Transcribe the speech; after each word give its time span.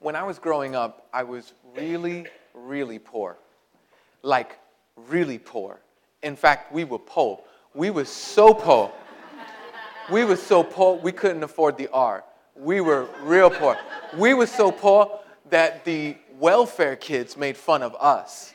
when 0.00 0.16
I 0.16 0.22
was 0.22 0.38
growing 0.38 0.74
up, 0.74 1.08
I 1.12 1.22
was 1.22 1.52
really, 1.76 2.26
really 2.54 2.98
poor. 2.98 3.36
Like, 4.22 4.58
really 4.96 5.38
poor. 5.38 5.80
In 6.22 6.36
fact, 6.36 6.72
we 6.72 6.84
were 6.84 6.98
poor. 6.98 7.42
We 7.74 7.90
were 7.90 8.04
so 8.04 8.54
poor. 8.54 8.92
We 10.10 10.24
were 10.24 10.36
so 10.36 10.62
poor, 10.62 10.96
we 10.96 11.12
couldn't 11.12 11.42
afford 11.42 11.76
the 11.76 11.88
R. 11.88 12.24
We 12.56 12.80
were 12.80 13.08
real 13.22 13.50
poor. 13.50 13.76
We 14.16 14.32
were 14.32 14.46
so 14.46 14.72
poor 14.72 15.20
that 15.50 15.84
the 15.84 16.16
welfare 16.38 16.96
kids 16.96 17.36
made 17.36 17.56
fun 17.56 17.82
of 17.82 17.94
us. 17.96 18.54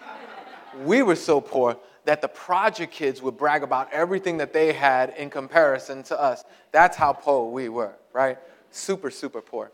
We 0.83 1.03
were 1.03 1.15
so 1.15 1.39
poor 1.39 1.77
that 2.05 2.21
the 2.21 2.27
project 2.27 2.91
kids 2.91 3.21
would 3.21 3.37
brag 3.37 3.61
about 3.61 3.93
everything 3.93 4.37
that 4.37 4.51
they 4.51 4.73
had 4.73 5.11
in 5.11 5.29
comparison 5.29 6.01
to 6.03 6.19
us. 6.19 6.43
That's 6.71 6.97
how 6.97 7.13
poor 7.13 7.51
we 7.51 7.69
were, 7.69 7.93
right? 8.11 8.39
Super, 8.71 9.11
super 9.11 9.41
poor. 9.41 9.71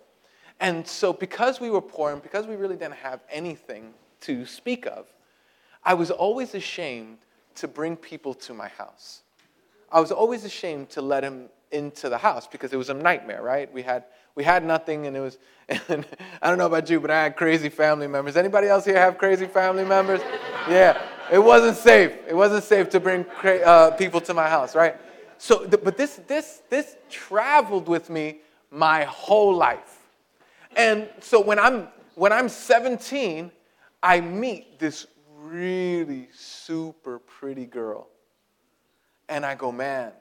And 0.60 0.86
so, 0.88 1.14
because 1.14 1.60
we 1.60 1.70
were 1.70 1.82
poor 1.82 2.12
and 2.12 2.22
because 2.22 2.46
we 2.46 2.56
really 2.56 2.76
didn't 2.76 2.96
have 2.96 3.22
anything 3.30 3.94
to 4.22 4.46
speak 4.46 4.86
of, 4.86 5.06
I 5.84 5.94
was 5.94 6.12
always 6.12 6.54
ashamed 6.54 7.20
to 7.56 7.68
bring 7.68 7.96
people 7.96 8.34
to 8.34 8.54
my 8.54 8.68
house. 8.68 9.22
I 9.92 10.00
was 10.00 10.12
always 10.12 10.46
ashamed 10.46 10.90
to 10.92 11.02
let 11.02 11.22
them 11.22 11.50
into 11.72 12.10
the 12.10 12.18
house 12.18 12.48
because 12.48 12.74
it 12.74 12.78
was 12.78 12.90
a 12.90 12.94
nightmare, 12.94 13.42
right? 13.42 13.72
We 13.74 13.82
had 13.82 14.06
we 14.36 14.44
had 14.44 14.64
nothing, 14.64 15.08
and 15.08 15.16
it 15.16 15.20
was. 15.20 15.38
And 15.90 16.06
I 16.42 16.50
don't 16.50 16.58
know 16.58 16.66
about 16.66 16.90
you, 16.90 17.00
but 17.00 17.12
I 17.12 17.24
had 17.24 17.36
crazy 17.36 17.70
family 17.70 18.08
members. 18.08 18.36
Anybody 18.36 18.68
else 18.68 18.86
here 18.86 18.98
have 18.98 19.20
crazy 19.20 19.46
family 19.46 19.86
members? 19.86 20.20
Yeah, 20.68 21.00
it 21.32 21.38
wasn't 21.38 21.78
safe. 21.78 22.14
It 22.28 22.36
wasn't 22.36 22.64
safe 22.64 22.90
to 22.90 23.00
bring 23.00 23.24
cra- 23.24 23.60
uh, 23.60 23.92
people 23.92 24.20
to 24.22 24.34
my 24.34 24.50
house, 24.50 24.76
right? 24.76 24.96
So, 25.38 25.68
but 25.68 25.96
this 25.96 26.22
this 26.28 26.62
this 26.70 26.96
traveled 27.10 27.88
with 27.88 28.10
me 28.10 28.40
my 28.72 29.04
whole 29.04 29.54
life, 29.54 29.99
and 30.76 31.10
so 31.20 31.42
when 31.42 31.60
I'm 31.60 31.88
when 32.16 32.34
I'm 32.34 32.50
17, 32.50 33.52
I 34.04 34.22
meet 34.22 34.80
this 34.80 35.08
really 35.42 36.30
super 36.34 37.20
pretty 37.20 37.66
girl, 37.66 38.08
and 39.28 39.46
I 39.46 39.56
go, 39.56 39.72
man, 39.72 40.12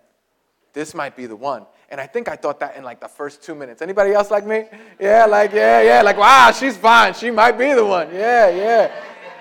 this 0.73 0.95
might 0.95 1.17
be 1.17 1.27
the 1.27 1.37
one. 1.37 1.67
And 1.91 2.01
I 2.01 2.07
think 2.07 2.29
I 2.29 2.37
thought 2.37 2.61
that 2.61 2.77
in 2.77 2.85
like 2.85 3.01
the 3.01 3.09
first 3.09 3.43
two 3.43 3.55
minutes. 3.55 3.83
Anybody 3.83 4.13
else 4.13 4.31
like 4.31 4.47
me? 4.47 4.65
Yeah, 5.01 5.25
like, 5.25 5.53
yeah, 5.53 5.81
yeah, 5.83 6.03
like, 6.03 6.19
wow, 6.19 6.53
she's 6.53 6.77
fine. 6.77 7.15
She 7.15 7.31
might 7.31 7.59
be 7.59 7.73
the 7.73 7.85
one. 7.85 8.13
Yeah, 8.13 8.51
yeah. 8.51 8.93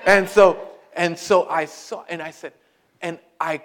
And 0.05 0.27
so, 0.27 0.69
and 0.95 1.17
so 1.17 1.47
I 1.47 1.65
saw, 1.65 2.05
and 2.07 2.21
I 2.21 2.31
said, 2.31 2.53
and 3.01 3.19
I, 3.39 3.61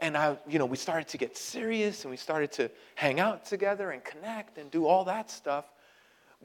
and 0.00 0.16
I, 0.16 0.38
you 0.48 0.58
know, 0.58 0.66
we 0.66 0.76
started 0.76 1.08
to 1.08 1.18
get 1.18 1.36
serious 1.36 2.04
and 2.04 2.10
we 2.10 2.16
started 2.16 2.52
to 2.52 2.70
hang 2.94 3.20
out 3.20 3.44
together 3.44 3.90
and 3.90 4.02
connect 4.04 4.58
and 4.58 4.70
do 4.70 4.86
all 4.86 5.04
that 5.04 5.30
stuff. 5.30 5.66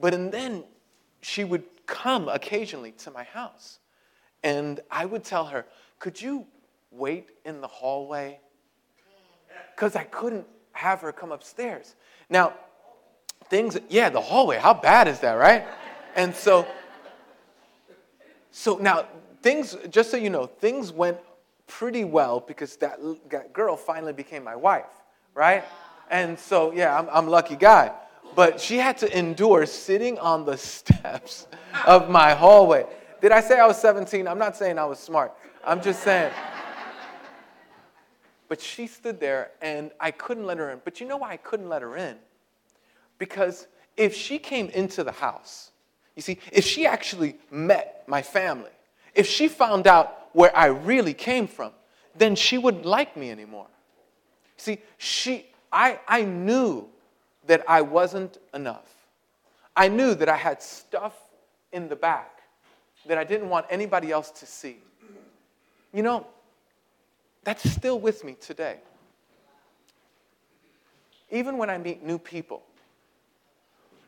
But 0.00 0.14
and 0.14 0.32
then 0.32 0.64
she 1.20 1.44
would 1.44 1.64
come 1.86 2.28
occasionally 2.28 2.92
to 2.92 3.10
my 3.10 3.24
house. 3.24 3.78
And 4.42 4.80
I 4.90 5.04
would 5.04 5.24
tell 5.24 5.46
her, 5.46 5.66
could 5.98 6.20
you 6.20 6.46
wait 6.90 7.28
in 7.44 7.60
the 7.60 7.66
hallway? 7.66 8.38
Because 9.74 9.96
I 9.96 10.04
couldn't 10.04 10.46
have 10.72 11.00
her 11.00 11.12
come 11.12 11.32
upstairs. 11.32 11.96
Now, 12.30 12.52
things, 13.48 13.78
yeah, 13.88 14.10
the 14.10 14.20
hallway, 14.20 14.58
how 14.58 14.74
bad 14.74 15.08
is 15.08 15.20
that, 15.20 15.32
right? 15.32 15.66
And 16.14 16.34
so, 16.34 16.66
so 18.50 18.76
now 18.76 19.06
things, 19.42 19.76
just 19.90 20.10
so 20.10 20.16
you 20.16 20.30
know, 20.30 20.46
things 20.46 20.92
went 20.92 21.18
pretty 21.66 22.04
well 22.04 22.40
because 22.40 22.76
that, 22.76 22.98
that 23.30 23.52
girl 23.52 23.76
finally 23.76 24.12
became 24.12 24.44
my 24.44 24.56
wife, 24.56 24.86
right? 25.34 25.64
And 26.10 26.38
so, 26.38 26.72
yeah, 26.72 26.98
I'm, 26.98 27.08
I'm 27.10 27.26
lucky 27.28 27.56
guy. 27.56 27.92
But 28.34 28.60
she 28.60 28.76
had 28.76 28.98
to 28.98 29.18
endure 29.18 29.66
sitting 29.66 30.18
on 30.18 30.44
the 30.44 30.56
steps 30.56 31.46
of 31.86 32.08
my 32.08 32.34
hallway. 32.34 32.86
Did 33.20 33.32
I 33.32 33.40
say 33.40 33.58
I 33.58 33.66
was 33.66 33.80
17? 33.80 34.28
I'm 34.28 34.38
not 34.38 34.56
saying 34.56 34.78
I 34.78 34.84
was 34.84 34.98
smart. 34.98 35.32
I'm 35.64 35.82
just 35.82 36.02
saying 36.02 36.32
but 38.48 38.60
she 38.60 38.86
stood 38.86 39.20
there 39.20 39.50
and 39.60 39.90
I 40.00 40.10
couldn't 40.10 40.46
let 40.46 40.58
her 40.58 40.70
in. 40.70 40.80
But 40.84 41.00
you 41.00 41.06
know 41.06 41.18
why 41.18 41.32
I 41.32 41.36
couldn't 41.36 41.68
let 41.68 41.82
her 41.82 41.96
in? 41.96 42.16
Because 43.18 43.66
if 43.96 44.14
she 44.14 44.38
came 44.38 44.68
into 44.70 45.04
the 45.04 45.12
house, 45.12 45.70
you 46.16 46.22
see, 46.22 46.38
if 46.50 46.64
she 46.64 46.86
actually 46.86 47.36
met 47.50 48.04
my 48.06 48.22
family, 48.22 48.70
if 49.14 49.26
she 49.26 49.48
found 49.48 49.86
out 49.86 50.28
where 50.32 50.56
I 50.56 50.66
really 50.66 51.14
came 51.14 51.46
from, 51.46 51.72
then 52.16 52.34
she 52.34 52.58
wouldn't 52.58 52.84
like 52.84 53.16
me 53.16 53.30
anymore. 53.30 53.66
See, 54.56 54.78
she, 54.96 55.46
I, 55.70 56.00
I 56.08 56.22
knew 56.22 56.88
that 57.48 57.64
I 57.66 57.80
wasn't 57.80 58.38
enough. 58.54 58.86
I 59.74 59.88
knew 59.88 60.14
that 60.14 60.28
I 60.28 60.36
had 60.36 60.62
stuff 60.62 61.14
in 61.72 61.88
the 61.88 61.96
back 61.96 62.42
that 63.06 63.18
I 63.18 63.24
didn't 63.24 63.48
want 63.48 63.66
anybody 63.70 64.12
else 64.12 64.30
to 64.32 64.46
see. 64.46 64.76
You 65.92 66.02
know, 66.02 66.26
that's 67.44 67.68
still 67.68 67.98
with 67.98 68.22
me 68.22 68.36
today. 68.38 68.76
Even 71.30 71.56
when 71.56 71.70
I 71.70 71.78
meet 71.78 72.04
new 72.04 72.18
people, 72.18 72.62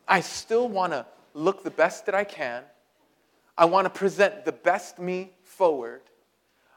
I 0.07 0.21
still 0.21 0.69
want 0.69 0.93
to 0.93 1.07
look 1.33 1.65
the 1.65 1.71
best 1.71 2.07
that 2.07 2.15
I 2.15 2.25
can. 2.25 2.63
I 3.57 3.65
want 3.65 3.87
to 3.87 3.91
present 3.91 4.45
the 4.45 4.53
best 4.53 4.99
me 4.99 5.33
forward. 5.45 6.03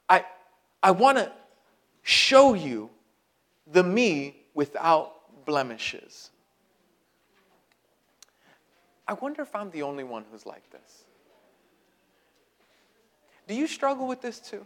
I, 0.08 0.24
I 0.82 0.92
want 0.92 1.18
to 1.18 1.32
show 2.04 2.54
you 2.54 2.90
the 3.72 3.84
me 3.84 4.38
without 4.54 5.46
blemishes. 5.46 6.30
I 9.14 9.18
wonder 9.22 9.42
if 9.42 9.56
I'm 9.56 9.72
the 9.72 9.84
only 9.84 10.04
one 10.04 10.26
who's 10.32 10.46
like 10.46 10.70
this. 10.72 11.06
Do 13.48 13.56
you 13.56 13.68
struggle 13.68 14.08
with 14.08 14.22
this 14.22 14.40
too? 14.40 14.66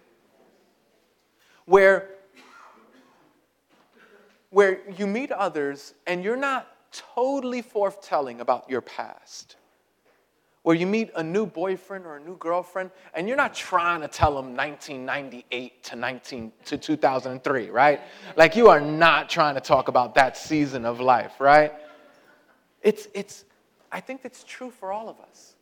where, 1.67 2.07
where 4.49 4.79
you 4.97 5.05
meet 5.05 5.31
others 5.31 5.93
and 6.07 6.23
you're 6.23 6.37
not 6.37 6.67
totally 6.91 7.61
forthtelling 7.61 8.39
about 8.39 8.67
your 8.69 8.81
past. 8.81 9.57
Where 10.63 10.75
you 10.75 10.87
meet 10.87 11.11
a 11.15 11.23
new 11.23 11.45
boyfriend 11.45 12.05
or 12.05 12.17
a 12.17 12.19
new 12.19 12.37
girlfriend 12.37 12.91
and 13.13 13.27
you're 13.27 13.37
not 13.37 13.53
trying 13.53 14.01
to 14.01 14.07
tell 14.07 14.35
them 14.35 14.55
1998 14.55 15.83
to 15.83 15.95
19 15.95 16.51
to 16.65 16.77
2003, 16.77 17.69
right? 17.69 18.01
Like 18.35 18.55
you 18.55 18.69
are 18.69 18.81
not 18.81 19.29
trying 19.29 19.55
to 19.55 19.61
talk 19.61 19.87
about 19.87 20.15
that 20.15 20.35
season 20.35 20.85
of 20.85 20.99
life, 20.99 21.39
right? 21.39 21.73
It's 22.81 23.07
it's 23.13 23.45
I 23.91 23.99
think 23.99 24.21
that's 24.21 24.43
true 24.43 24.71
for 24.71 24.91
all 24.91 25.09
of 25.09 25.19
us. 25.19 25.55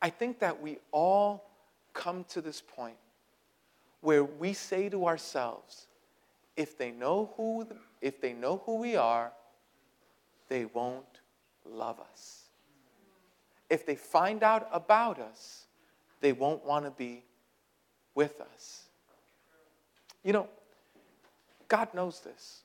I 0.00 0.10
think 0.10 0.38
that 0.40 0.60
we 0.60 0.78
all 0.92 1.50
come 1.92 2.24
to 2.24 2.40
this 2.40 2.60
point 2.60 2.96
where 4.00 4.24
we 4.24 4.52
say 4.52 4.88
to 4.90 5.06
ourselves, 5.06 5.86
if 6.56 6.76
they 6.76 6.90
know 6.90 7.32
who, 7.36 7.66
if 8.00 8.20
they 8.20 8.32
know 8.32 8.62
who 8.66 8.76
we 8.76 8.96
are, 8.96 9.32
they 10.48 10.66
won't 10.66 11.20
love 11.64 11.98
us. 12.12 12.42
If 13.70 13.86
they 13.86 13.96
find 13.96 14.42
out 14.42 14.68
about 14.72 15.18
us, 15.18 15.64
they 16.20 16.32
won't 16.32 16.64
want 16.64 16.84
to 16.84 16.90
be 16.90 17.24
with 18.14 18.40
us. 18.40 18.84
You 20.22 20.32
know, 20.34 20.48
God 21.68 21.92
knows 21.94 22.20
this. 22.20 22.60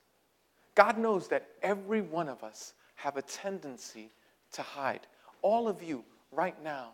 God 0.75 0.97
knows 0.97 1.27
that 1.29 1.47
every 1.61 2.01
one 2.01 2.29
of 2.29 2.43
us 2.43 2.73
have 2.95 3.17
a 3.17 3.21
tendency 3.21 4.11
to 4.53 4.61
hide. 4.61 5.01
All 5.41 5.67
of 5.67 5.81
you 5.81 6.03
right 6.31 6.61
now, 6.63 6.91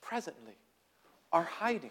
presently, 0.00 0.56
are 1.32 1.44
hiding. 1.44 1.90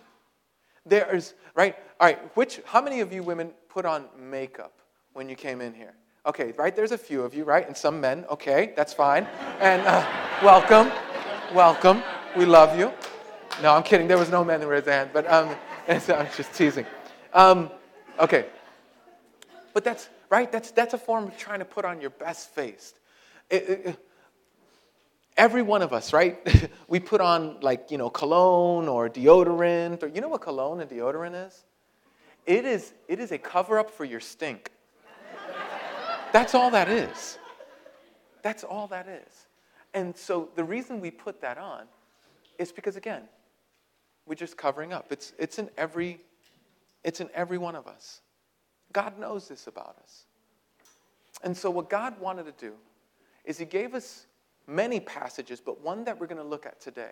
There 0.85 1.15
is, 1.15 1.33
right? 1.55 1.75
All 1.99 2.07
right, 2.07 2.35
which, 2.35 2.61
how 2.65 2.81
many 2.81 2.99
of 2.99 3.11
you 3.11 3.23
women 3.23 3.51
put 3.69 3.85
on 3.85 4.05
makeup 4.17 4.73
when 5.13 5.29
you 5.29 5.35
came 5.35 5.61
in 5.61 5.73
here? 5.73 5.93
Okay, 6.25 6.53
right? 6.57 6.75
There's 6.75 6.91
a 6.91 6.97
few 6.97 7.21
of 7.21 7.35
you, 7.35 7.43
right? 7.43 7.67
And 7.67 7.77
some 7.77 8.01
men. 8.01 8.25
Okay, 8.29 8.73
that's 8.75 8.93
fine. 8.93 9.27
And 9.59 9.81
uh, 9.83 10.05
welcome, 10.41 10.91
welcome. 11.53 12.01
We 12.35 12.45
love 12.45 12.77
you. 12.77 12.91
No, 13.61 13.73
I'm 13.73 13.83
kidding. 13.83 14.07
There 14.07 14.17
was 14.17 14.29
no 14.29 14.43
men 14.43 14.61
who 14.61 14.67
raised 14.67 14.85
but 14.85 15.31
um, 15.31 15.55
I'm 15.87 16.27
just 16.35 16.53
teasing. 16.53 16.85
Um, 17.33 17.69
okay, 18.19 18.47
but 19.73 19.83
that's 19.83 20.09
right. 20.29 20.51
That's 20.51 20.71
that's 20.71 20.93
a 20.93 20.97
form 20.97 21.25
of 21.25 21.37
trying 21.37 21.59
to 21.59 21.65
put 21.65 21.85
on 21.85 22.01
your 22.01 22.09
best 22.09 22.49
face. 22.49 22.95
It, 23.49 23.69
it, 23.69 24.04
Every 25.37 25.61
one 25.61 25.81
of 25.81 25.91
us, 25.91 26.13
right? 26.13 26.37
we 26.87 26.99
put 26.99 27.19
on 27.19 27.59
like, 27.61 27.91
you 27.91 27.97
know, 27.97 28.09
cologne 28.09 28.87
or 28.87 29.09
deodorant, 29.09 30.01
or 30.03 30.07
you 30.07 30.21
know 30.21 30.29
what 30.29 30.41
cologne 30.41 30.79
and 30.79 30.89
deodorant 30.89 31.47
is? 31.47 31.65
It 32.45 32.65
is, 32.65 32.93
it 33.07 33.19
is 33.19 33.31
a 33.31 33.37
cover 33.37 33.79
up 33.79 33.89
for 33.89 34.05
your 34.05 34.19
stink. 34.19 34.71
That's 36.31 36.53
all 36.53 36.71
that 36.71 36.89
is. 36.89 37.37
That's 38.43 38.63
all 38.63 38.87
that 38.87 39.07
is. 39.07 39.47
And 39.93 40.15
so 40.15 40.49
the 40.55 40.63
reason 40.63 40.99
we 40.99 41.09
put 41.09 41.41
that 41.41 41.57
on 41.57 41.85
is 42.59 42.71
because, 42.71 42.95
again, 42.95 43.23
we're 44.25 44.35
just 44.35 44.57
covering 44.57 44.93
up. 44.93 45.07
It's, 45.11 45.33
it's, 45.39 45.59
in 45.59 45.69
every, 45.77 46.19
it's 47.03 47.21
in 47.21 47.29
every 47.33 47.57
one 47.57 47.75
of 47.75 47.87
us. 47.87 48.21
God 48.91 49.17
knows 49.17 49.47
this 49.47 49.67
about 49.67 49.95
us. 50.03 50.25
And 51.43 51.55
so, 51.55 51.69
what 51.69 51.89
God 51.89 52.19
wanted 52.19 52.45
to 52.45 52.53
do 52.53 52.73
is 53.43 53.57
He 53.57 53.65
gave 53.65 53.93
us 53.93 54.25
many 54.67 54.99
passages, 54.99 55.61
but 55.61 55.81
one 55.81 56.03
that 56.05 56.19
we're 56.19 56.27
going 56.27 56.41
to 56.41 56.47
look 56.47 56.65
at 56.65 56.79
today, 56.79 57.11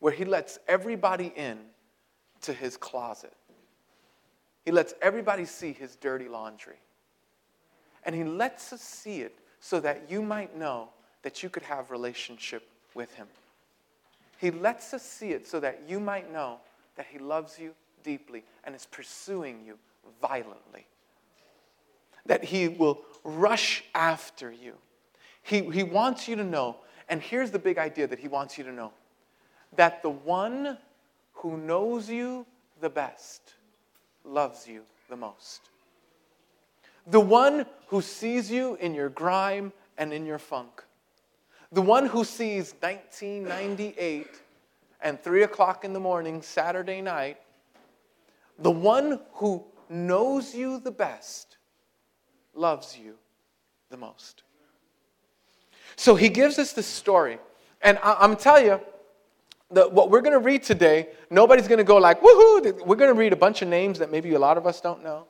where 0.00 0.12
he 0.12 0.24
lets 0.24 0.58
everybody 0.68 1.32
in 1.36 1.58
to 2.42 2.52
his 2.52 2.76
closet. 2.76 3.34
He 4.64 4.72
lets 4.72 4.94
everybody 5.00 5.44
see 5.44 5.72
his 5.72 5.96
dirty 5.96 6.28
laundry. 6.28 6.76
And 8.04 8.14
he 8.14 8.24
lets 8.24 8.72
us 8.72 8.82
see 8.82 9.20
it 9.20 9.38
so 9.60 9.80
that 9.80 10.10
you 10.10 10.22
might 10.22 10.56
know 10.56 10.90
that 11.22 11.42
you 11.42 11.48
could 11.48 11.62
have 11.64 11.90
relationship 11.90 12.68
with 12.94 13.12
him. 13.14 13.26
He 14.38 14.50
lets 14.50 14.92
us 14.92 15.02
see 15.02 15.30
it 15.30 15.46
so 15.46 15.60
that 15.60 15.82
you 15.88 15.98
might 15.98 16.32
know 16.32 16.58
that 16.96 17.06
he 17.10 17.18
loves 17.18 17.58
you 17.58 17.74
deeply 18.02 18.44
and 18.64 18.74
is 18.74 18.86
pursuing 18.86 19.64
you 19.64 19.78
violently. 20.20 20.86
That 22.26 22.44
he 22.44 22.68
will 22.68 23.00
rush 23.24 23.84
after 23.94 24.50
you. 24.52 24.74
He, 25.46 25.60
he 25.70 25.84
wants 25.84 26.26
you 26.26 26.34
to 26.34 26.42
know, 26.42 26.78
and 27.08 27.22
here's 27.22 27.52
the 27.52 27.58
big 27.60 27.78
idea 27.78 28.08
that 28.08 28.18
he 28.18 28.26
wants 28.26 28.58
you 28.58 28.64
to 28.64 28.72
know 28.72 28.92
that 29.76 30.02
the 30.02 30.10
one 30.10 30.76
who 31.34 31.56
knows 31.56 32.10
you 32.10 32.44
the 32.80 32.90
best 32.90 33.54
loves 34.24 34.66
you 34.66 34.82
the 35.08 35.16
most. 35.16 35.60
The 37.06 37.20
one 37.20 37.64
who 37.86 38.02
sees 38.02 38.50
you 38.50 38.74
in 38.76 38.92
your 38.92 39.08
grime 39.08 39.72
and 39.96 40.12
in 40.12 40.26
your 40.26 40.40
funk. 40.40 40.82
The 41.70 41.82
one 41.82 42.06
who 42.06 42.24
sees 42.24 42.74
1998 42.80 44.26
and 45.00 45.20
3 45.22 45.42
o'clock 45.44 45.84
in 45.84 45.92
the 45.92 46.00
morning, 46.00 46.42
Saturday 46.42 47.00
night. 47.00 47.38
The 48.58 48.70
one 48.72 49.20
who 49.34 49.62
knows 49.88 50.56
you 50.56 50.80
the 50.80 50.90
best 50.90 51.58
loves 52.52 52.98
you 52.98 53.14
the 53.90 53.96
most. 53.96 54.42
So 55.96 56.14
he 56.14 56.28
gives 56.28 56.58
us 56.58 56.72
this 56.72 56.86
story. 56.86 57.38
And 57.82 57.98
I, 58.02 58.24
am 58.24 58.36
telling 58.36 58.66
you, 58.66 58.80
the, 59.70 59.88
what 59.88 60.10
we're 60.10 60.20
going 60.20 60.32
to 60.32 60.44
read 60.44 60.62
today, 60.62 61.08
nobody's 61.30 61.66
going 61.66 61.78
to 61.78 61.84
go 61.84 61.96
like, 61.96 62.20
woohoo! 62.20 62.84
We're 62.86 62.96
going 62.96 63.12
to 63.12 63.18
read 63.18 63.32
a 63.32 63.36
bunch 63.36 63.62
of 63.62 63.68
names 63.68 63.98
that 63.98 64.10
maybe 64.10 64.34
a 64.34 64.38
lot 64.38 64.58
of 64.58 64.66
us 64.66 64.80
don't 64.80 65.02
know. 65.02 65.26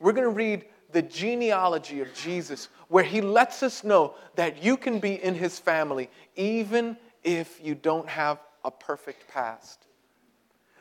We're 0.00 0.12
going 0.12 0.28
to 0.28 0.34
read 0.34 0.64
the 0.92 1.02
genealogy 1.02 2.00
of 2.00 2.12
Jesus, 2.14 2.68
where 2.88 3.04
he 3.04 3.20
lets 3.20 3.62
us 3.62 3.84
know 3.84 4.14
that 4.36 4.62
you 4.62 4.76
can 4.76 4.98
be 4.98 5.22
in 5.22 5.34
his 5.34 5.58
family 5.58 6.08
even 6.36 6.96
if 7.22 7.60
you 7.62 7.74
don't 7.74 8.08
have 8.08 8.38
a 8.64 8.70
perfect 8.70 9.28
past. 9.28 9.86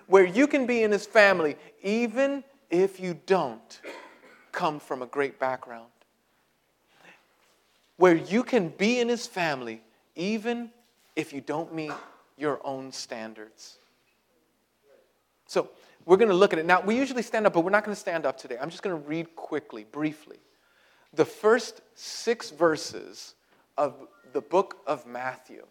Where 0.08 0.26
you 0.26 0.48
can 0.48 0.66
be 0.66 0.84
in 0.84 0.92
his 0.92 1.06
family 1.06 1.58
even 1.84 2.44
if 2.70 3.00
you 3.00 3.20
don't 3.26 3.82
come 4.52 4.80
from 4.80 5.02
a 5.02 5.06
great 5.06 5.40
background. 5.40 5.88
Where 7.98 8.16
you 8.16 8.44
can 8.44 8.70
be 8.70 9.00
in 9.00 9.10
his 9.10 9.28
family 9.28 9.82
even 10.16 10.72
if 11.16 11.34
you 11.34 11.42
don't 11.42 11.74
meet 11.74 11.94
your 12.38 12.60
own 12.64 12.92
standards. 12.92 13.78
So, 15.48 15.70
we're 16.06 16.18
going 16.18 16.30
to 16.30 16.36
look 16.36 16.54
at 16.54 16.60
it. 16.60 16.66
Now, 16.66 16.80
we 16.80 16.96
usually 16.96 17.22
stand 17.22 17.46
up, 17.46 17.54
but 17.54 17.62
we're 17.62 17.70
not 17.70 17.84
going 17.84 17.94
to 17.94 18.00
stand 18.00 18.26
up 18.26 18.38
today. 18.38 18.58
I'm 18.62 18.70
just 18.70 18.82
going 18.82 18.96
to 18.96 19.08
read 19.10 19.36
quickly, 19.36 19.86
briefly, 19.92 20.38
the 21.14 21.26
first 21.26 21.82
six 21.96 22.50
verses 22.50 23.36
of 23.78 24.08
the 24.32 24.40
book 24.40 24.78
of 24.88 25.06
Matthew. 25.06 25.66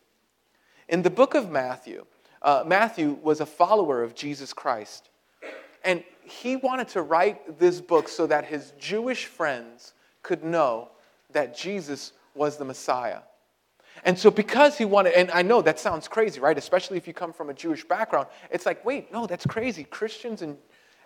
In 0.89 1.03
the 1.03 1.11
book 1.11 1.35
of 1.35 1.51
Matthew, 1.51 2.05
uh, 2.43 2.65
Matthew 2.67 3.19
was 3.23 3.41
a 3.41 3.47
follower 3.47 4.03
of 4.03 4.15
Jesus 4.15 4.53
Christ. 4.53 5.09
And 5.85 6.05
he 6.23 6.57
wanted 6.57 6.89
to 6.89 7.03
write 7.03 7.59
this 7.59 7.81
book 7.81 8.09
so 8.09 8.27
that 8.27 8.45
his 8.45 8.73
Jewish 8.79 9.27
friends 9.27 9.95
could 10.23 10.45
know 10.45 10.91
that 11.33 11.57
Jesus 11.57 12.13
was 12.35 12.57
the 12.57 12.65
Messiah. 12.65 13.21
And 14.05 14.19
so, 14.19 14.31
because 14.31 14.77
he 14.77 14.85
wanted, 14.85 15.15
and 15.15 15.31
I 15.31 15.43
know 15.43 15.63
that 15.63 15.81
sounds 15.81 16.07
crazy, 16.07 16.39
right? 16.41 16.57
Especially 16.57 16.97
if 16.99 17.07
you 17.07 17.15
come 17.15 17.33
from 17.33 17.49
a 17.49 17.55
Jewish 17.55 17.85
background. 17.85 18.29
It's 18.51 18.67
like, 18.67 18.85
wait, 18.85 19.11
no, 19.13 19.27
that's 19.27 19.47
crazy. 19.47 19.85
Christians 19.85 20.43
and, 20.43 20.59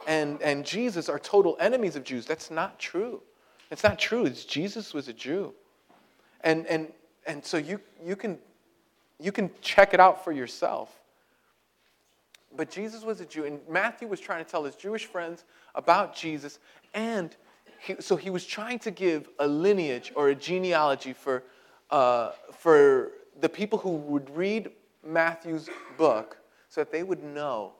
and, 0.06 0.43
and 0.43 0.64
Jesus 0.64 1.08
are 1.08 1.19
total 1.19 1.56
enemies 1.61 1.94
of 1.94 2.05
Jews. 2.05 2.26
That's 2.26 2.50
not 2.50 2.78
true. 2.78 3.22
It's 3.70 3.84
not 3.84 3.99
true. 3.99 4.26
It's 4.26 4.44
Jesus 4.44 4.93
was 4.93 5.08
a 5.08 5.12
Jew. 5.12 5.55
And, 6.43 6.67
and, 6.67 6.93
and 7.26 7.44
so 7.44 7.58
you, 7.58 7.81
you, 8.05 8.17
can, 8.17 8.38
you 9.20 9.31
can 9.31 9.50
check 9.61 9.94
it 9.94 10.00
out 10.00 10.25
for 10.25 10.32
yourself. 10.32 11.00
But 12.56 12.70
Jesus 12.70 13.05
was 13.05 13.20
a 13.20 13.26
Jew, 13.26 13.44
and 13.44 13.61
Matthew 13.69 14.08
was 14.08 14.19
trying 14.19 14.44
to 14.44 14.50
tell 14.50 14.64
his 14.64 14.75
Jewish 14.75 15.06
friends 15.06 15.44
about 15.76 16.17
Jesus, 16.17 16.58
and 16.94 17.37
he, 17.81 17.97
so 18.00 18.17
he 18.17 18.31
was 18.31 18.44
trying 18.47 18.79
to 18.81 18.91
give 18.91 19.29
a 19.38 19.47
lineage 19.47 20.12
or 20.15 20.29
a 20.29 20.35
genealogy 20.35 21.12
for 21.12 21.43
uh, 21.91 22.31
for 22.53 23.12
the 23.41 23.49
people 23.49 23.79
who 23.79 23.91
would 23.91 24.35
read 24.37 24.71
Matthew's 25.05 25.69
book 25.97 26.37
so 26.69 26.82
that 26.82 26.93
they 26.93 27.03
would 27.03 27.23
know 27.23 27.73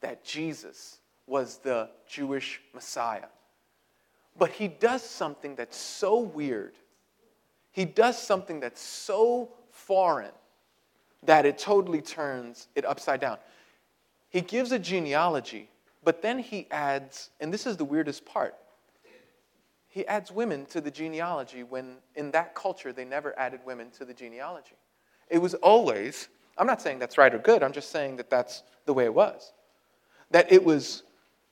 that 0.00 0.24
Jesus 0.24 0.98
was 1.26 1.58
the 1.58 1.90
Jewish 2.08 2.60
Messiah. 2.72 3.26
But 4.38 4.50
he 4.50 4.68
does 4.68 5.02
something 5.02 5.54
that's 5.54 5.76
so 5.76 6.20
weird. 6.20 6.74
He 7.72 7.84
does 7.84 8.20
something 8.20 8.60
that's 8.60 8.80
so 8.80 9.50
foreign 9.70 10.32
that 11.24 11.44
it 11.44 11.58
totally 11.58 12.00
turns 12.00 12.68
it 12.74 12.84
upside 12.84 13.20
down. 13.20 13.38
He 14.30 14.40
gives 14.40 14.72
a 14.72 14.78
genealogy, 14.78 15.68
but 16.04 16.22
then 16.22 16.38
he 16.38 16.68
adds, 16.70 17.30
and 17.40 17.52
this 17.52 17.66
is 17.66 17.76
the 17.76 17.84
weirdest 17.84 18.24
part 18.24 18.54
he 19.98 20.06
adds 20.06 20.30
women 20.30 20.64
to 20.64 20.80
the 20.80 20.92
genealogy 20.92 21.64
when 21.64 21.96
in 22.14 22.30
that 22.30 22.54
culture 22.54 22.92
they 22.92 23.04
never 23.04 23.36
added 23.36 23.58
women 23.66 23.90
to 23.90 24.04
the 24.04 24.14
genealogy. 24.14 24.76
It 25.28 25.38
was 25.38 25.54
always, 25.54 26.28
I'm 26.56 26.68
not 26.68 26.80
saying 26.80 27.00
that's 27.00 27.18
right 27.18 27.34
or 27.34 27.38
good, 27.38 27.64
I'm 27.64 27.72
just 27.72 27.90
saying 27.90 28.14
that 28.18 28.30
that's 28.30 28.62
the 28.86 28.94
way 28.94 29.06
it 29.06 29.12
was. 29.12 29.52
That 30.30 30.52
it 30.52 30.64
was 30.64 31.02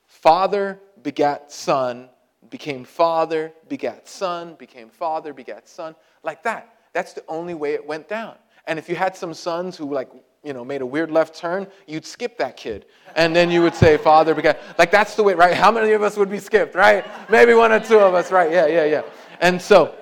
father 0.06 0.78
begat 1.02 1.50
son, 1.50 2.08
became 2.48 2.84
father, 2.84 3.52
begat 3.68 4.08
son, 4.08 4.54
became 4.54 4.90
father, 4.90 5.32
begat 5.32 5.68
son, 5.68 5.96
like 6.22 6.44
that. 6.44 6.72
That's 6.92 7.14
the 7.14 7.24
only 7.26 7.54
way 7.54 7.74
it 7.74 7.84
went 7.84 8.08
down. 8.08 8.36
And 8.68 8.78
if 8.78 8.88
you 8.88 8.94
had 8.94 9.16
some 9.16 9.34
sons 9.34 9.76
who 9.76 9.92
like 9.92 10.10
you 10.46 10.52
know, 10.52 10.64
made 10.64 10.80
a 10.80 10.86
weird 10.86 11.10
left 11.10 11.34
turn, 11.34 11.66
you'd 11.86 12.06
skip 12.06 12.38
that 12.38 12.56
kid. 12.56 12.86
And 13.16 13.34
then 13.34 13.50
you 13.50 13.62
would 13.62 13.74
say, 13.74 13.96
Father 13.96 14.34
began. 14.34 14.56
Like, 14.78 14.92
that's 14.92 15.16
the 15.16 15.24
way, 15.24 15.34
right? 15.34 15.54
How 15.54 15.72
many 15.72 15.92
of 15.92 16.02
us 16.02 16.16
would 16.16 16.30
be 16.30 16.38
skipped, 16.38 16.74
right? 16.76 17.04
Maybe 17.28 17.52
one 17.52 17.72
or 17.72 17.80
two 17.80 17.98
of 17.98 18.14
us, 18.14 18.30
right? 18.30 18.50
Yeah, 18.50 18.66
yeah, 18.66 18.84
yeah. 18.84 19.02
And 19.40 19.60
so, 19.60 19.94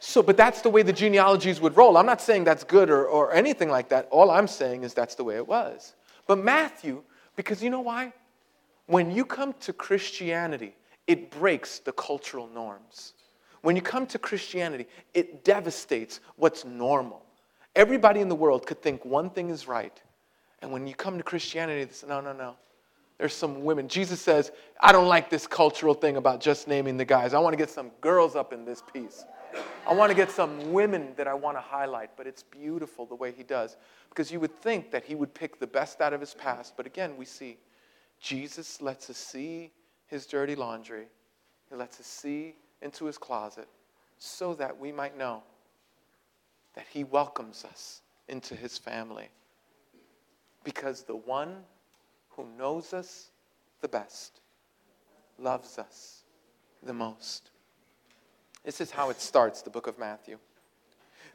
so, 0.00 0.20
but 0.20 0.36
that's 0.36 0.62
the 0.62 0.68
way 0.68 0.82
the 0.82 0.92
genealogies 0.92 1.60
would 1.60 1.76
roll. 1.76 1.96
I'm 1.96 2.06
not 2.06 2.20
saying 2.20 2.42
that's 2.42 2.64
good 2.64 2.90
or, 2.90 3.06
or 3.06 3.32
anything 3.32 3.68
like 3.68 3.88
that. 3.90 4.08
All 4.10 4.32
I'm 4.32 4.48
saying 4.48 4.82
is 4.82 4.94
that's 4.94 5.14
the 5.14 5.22
way 5.22 5.36
it 5.36 5.46
was. 5.46 5.94
But 6.26 6.38
Matthew, 6.38 7.04
because 7.36 7.62
you 7.62 7.70
know 7.70 7.82
why? 7.82 8.12
When 8.86 9.12
you 9.12 9.24
come 9.24 9.54
to 9.60 9.72
Christianity, 9.72 10.74
it 11.06 11.30
breaks 11.30 11.78
the 11.78 11.92
cultural 11.92 12.48
norms. 12.48 13.14
When 13.60 13.76
you 13.76 13.82
come 13.82 14.06
to 14.06 14.18
Christianity, 14.18 14.86
it 15.14 15.44
devastates 15.44 16.18
what's 16.34 16.64
normal. 16.64 17.24
Everybody 17.74 18.20
in 18.20 18.28
the 18.28 18.34
world 18.34 18.66
could 18.66 18.82
think 18.82 19.04
one 19.04 19.30
thing 19.30 19.48
is 19.48 19.66
right. 19.66 20.00
And 20.60 20.72
when 20.72 20.86
you 20.86 20.94
come 20.94 21.16
to 21.16 21.24
Christianity, 21.24 21.90
say, 21.92 22.06
no, 22.06 22.20
no, 22.20 22.32
no. 22.32 22.54
There's 23.18 23.34
some 23.34 23.64
women. 23.64 23.88
Jesus 23.88 24.20
says, 24.20 24.50
I 24.80 24.92
don't 24.92 25.08
like 25.08 25.30
this 25.30 25.46
cultural 25.46 25.94
thing 25.94 26.16
about 26.16 26.40
just 26.40 26.66
naming 26.66 26.96
the 26.96 27.04
guys. 27.04 27.34
I 27.34 27.38
want 27.38 27.52
to 27.52 27.56
get 27.56 27.70
some 27.70 27.90
girls 28.00 28.36
up 28.36 28.52
in 28.52 28.64
this 28.64 28.82
piece. 28.92 29.24
I 29.86 29.94
want 29.94 30.10
to 30.10 30.16
get 30.16 30.30
some 30.30 30.72
women 30.72 31.12
that 31.16 31.28
I 31.28 31.34
want 31.34 31.56
to 31.56 31.60
highlight, 31.60 32.10
but 32.16 32.26
it's 32.26 32.42
beautiful 32.42 33.06
the 33.06 33.14
way 33.14 33.32
he 33.32 33.42
does. 33.42 33.76
Because 34.08 34.30
you 34.30 34.40
would 34.40 34.60
think 34.60 34.90
that 34.90 35.04
he 35.04 35.14
would 35.14 35.34
pick 35.34 35.58
the 35.58 35.66
best 35.66 36.00
out 36.00 36.12
of 36.12 36.20
his 36.20 36.34
past, 36.34 36.74
but 36.76 36.86
again, 36.86 37.16
we 37.16 37.24
see 37.24 37.58
Jesus 38.20 38.80
lets 38.80 39.10
us 39.10 39.16
see 39.16 39.72
his 40.06 40.26
dirty 40.26 40.54
laundry, 40.54 41.06
he 41.68 41.76
lets 41.76 41.98
us 42.00 42.06
see 42.06 42.54
into 42.80 43.06
his 43.06 43.18
closet 43.18 43.68
so 44.18 44.54
that 44.54 44.78
we 44.78 44.92
might 44.92 45.16
know 45.16 45.42
that 46.74 46.86
He 46.90 47.04
welcomes 47.04 47.64
us 47.64 48.00
into 48.28 48.54
His 48.54 48.78
family. 48.78 49.28
Because 50.64 51.02
the 51.02 51.16
one 51.16 51.56
who 52.30 52.46
knows 52.56 52.92
us 52.92 53.30
the 53.80 53.88
best 53.88 54.40
loves 55.38 55.78
us 55.78 56.22
the 56.82 56.94
most. 56.94 57.50
This 58.64 58.80
is 58.80 58.90
how 58.90 59.10
it 59.10 59.20
starts, 59.20 59.62
the 59.62 59.70
book 59.70 59.86
of 59.86 59.98
Matthew. 59.98 60.38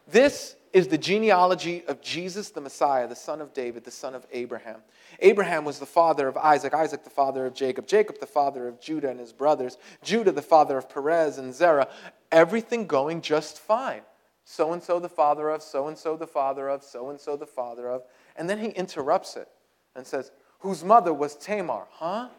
This 0.09 0.55
is 0.71 0.87
the 0.87 0.97
genealogy 0.97 1.83
of 1.87 2.01
Jesus 2.01 2.49
the 2.49 2.61
Messiah, 2.61 3.07
the 3.07 3.15
son 3.15 3.41
of 3.41 3.53
David, 3.53 3.83
the 3.83 3.91
son 3.91 4.15
of 4.15 4.25
Abraham. 4.31 4.77
Abraham 5.19 5.65
was 5.65 5.79
the 5.79 5.85
father 5.85 6.27
of 6.27 6.37
Isaac, 6.37 6.73
Isaac 6.73 7.03
the 7.03 7.09
father 7.09 7.45
of 7.45 7.53
Jacob, 7.53 7.87
Jacob 7.87 8.19
the 8.19 8.25
father 8.25 8.67
of 8.67 8.79
Judah 8.79 9.09
and 9.09 9.19
his 9.19 9.33
brothers, 9.33 9.77
Judah 10.03 10.31
the 10.31 10.41
father 10.41 10.77
of 10.77 10.89
Perez 10.89 11.37
and 11.37 11.53
Zerah. 11.53 11.89
Everything 12.31 12.87
going 12.87 13.21
just 13.21 13.59
fine 13.59 14.01
so 14.49 14.71
and 14.71 14.81
so 14.81 14.97
the 14.97 15.09
father 15.09 15.49
of, 15.49 15.61
so 15.61 15.89
and 15.89 15.97
so 15.97 16.15
the 16.15 16.25
father 16.25 16.69
of, 16.69 16.81
so 16.81 17.09
and 17.09 17.19
so 17.19 17.35
the 17.35 17.45
father 17.45 17.89
of. 17.89 18.03
And 18.37 18.49
then 18.49 18.57
he 18.57 18.69
interrupts 18.69 19.35
it 19.35 19.49
and 19.93 20.07
says, 20.07 20.31
whose 20.59 20.85
mother 20.85 21.13
was 21.13 21.35
Tamar. 21.35 21.85
Huh? 21.91 22.29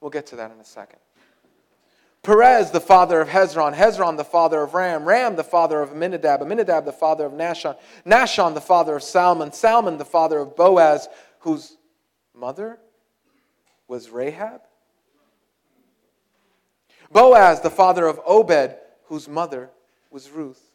We'll 0.00 0.10
get 0.10 0.26
to 0.28 0.36
that 0.36 0.50
in 0.50 0.58
a 0.58 0.64
second. 0.64 0.98
Perez, 2.22 2.70
the 2.70 2.80
father 2.80 3.20
of 3.20 3.28
Hezron, 3.28 3.74
Hezron, 3.74 4.16
the 4.16 4.24
father 4.24 4.62
of 4.62 4.72
Ram, 4.72 5.04
Ram, 5.04 5.36
the 5.36 5.44
father 5.44 5.82
of 5.82 5.90
Amminadab, 5.90 6.40
Amminadab, 6.40 6.86
the 6.86 6.92
father 6.92 7.26
of 7.26 7.32
Nahshon, 7.32 7.76
Nahshon, 8.06 8.54
the 8.54 8.60
father 8.62 8.96
of 8.96 9.02
Salmon, 9.02 9.52
Salmon, 9.52 9.98
the 9.98 10.06
father 10.06 10.38
of 10.38 10.56
Boaz, 10.56 11.08
whose 11.40 11.76
mother 12.34 12.78
was 13.86 14.08
Rahab. 14.08 14.62
Boaz, 17.12 17.60
the 17.60 17.70
father 17.70 18.06
of 18.06 18.18
Obed, 18.24 18.76
whose 19.04 19.28
mother 19.28 19.68
was 20.10 20.30
Ruth. 20.30 20.69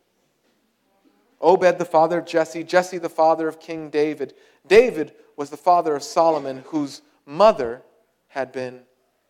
Obed, 1.45 1.77
the 1.77 1.85
father 1.85 2.17
of 2.17 2.25
Jesse, 2.25 2.63
Jesse, 2.63 2.97
the 2.97 3.07
father 3.07 3.47
of 3.47 3.59
King 3.59 3.91
David. 3.91 4.33
David 4.65 5.13
was 5.37 5.51
the 5.51 5.57
father 5.57 5.95
of 5.95 6.01
Solomon, 6.01 6.63
whose 6.65 7.03
mother 7.23 7.83
had 8.29 8.51
been 8.51 8.81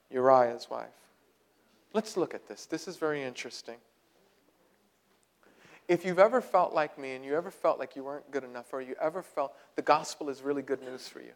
Uriah's 0.09 0.69
wife. 0.69 0.87
Let's 1.91 2.15
look 2.15 2.33
at 2.33 2.47
this. 2.47 2.67
This 2.67 2.87
is 2.87 2.95
very 2.95 3.21
interesting. 3.21 3.75
If 5.89 6.05
you've 6.05 6.17
ever 6.17 6.39
felt 6.39 6.73
like 6.73 6.97
me 6.97 7.15
and 7.15 7.25
you 7.25 7.35
ever 7.35 7.51
felt 7.51 7.79
like 7.79 7.97
you 7.97 8.05
weren't 8.05 8.31
good 8.31 8.45
enough, 8.45 8.67
or 8.71 8.79
you 8.81 8.95
ever 9.01 9.21
felt 9.21 9.53
the 9.75 9.81
gospel 9.81 10.29
is 10.29 10.41
really 10.41 10.61
good 10.61 10.81
news 10.81 11.09
for 11.09 11.19
you, 11.19 11.33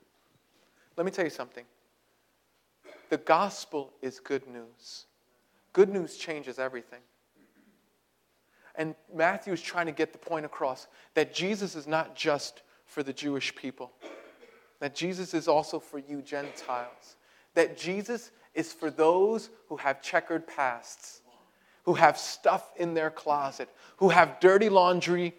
let 0.95 1.05
me 1.05 1.11
tell 1.11 1.25
you 1.25 1.29
something. 1.29 1.65
The 3.09 3.17
gospel 3.17 3.91
is 4.01 4.21
good 4.21 4.47
news. 4.47 5.07
Good 5.73 5.89
news 5.89 6.15
changes 6.15 6.57
everything. 6.57 7.01
And 8.79 8.95
Matthew 9.13 9.51
is 9.51 9.61
trying 9.61 9.87
to 9.87 9.91
get 9.91 10.13
the 10.13 10.17
point 10.17 10.45
across 10.45 10.87
that 11.13 11.33
Jesus 11.33 11.75
is 11.75 11.85
not 11.85 12.15
just 12.15 12.61
for 12.85 13.03
the 13.03 13.11
Jewish 13.11 13.53
people, 13.53 13.91
that 14.79 14.95
Jesus 14.95 15.33
is 15.33 15.49
also 15.49 15.79
for 15.79 15.99
you 15.99 16.21
Gentiles, 16.21 17.17
that 17.55 17.77
Jesus 17.77 18.31
is 18.55 18.71
for 18.71 18.89
those 18.89 19.49
who 19.67 19.75
have 19.75 20.01
checkered 20.01 20.47
pasts, 20.47 21.19
who 21.83 21.93
have 21.93 22.17
stuff 22.17 22.71
in 22.77 22.93
their 22.93 23.11
closet, 23.11 23.67
who 23.97 24.07
have 24.07 24.39
dirty 24.39 24.69
laundry 24.69 25.33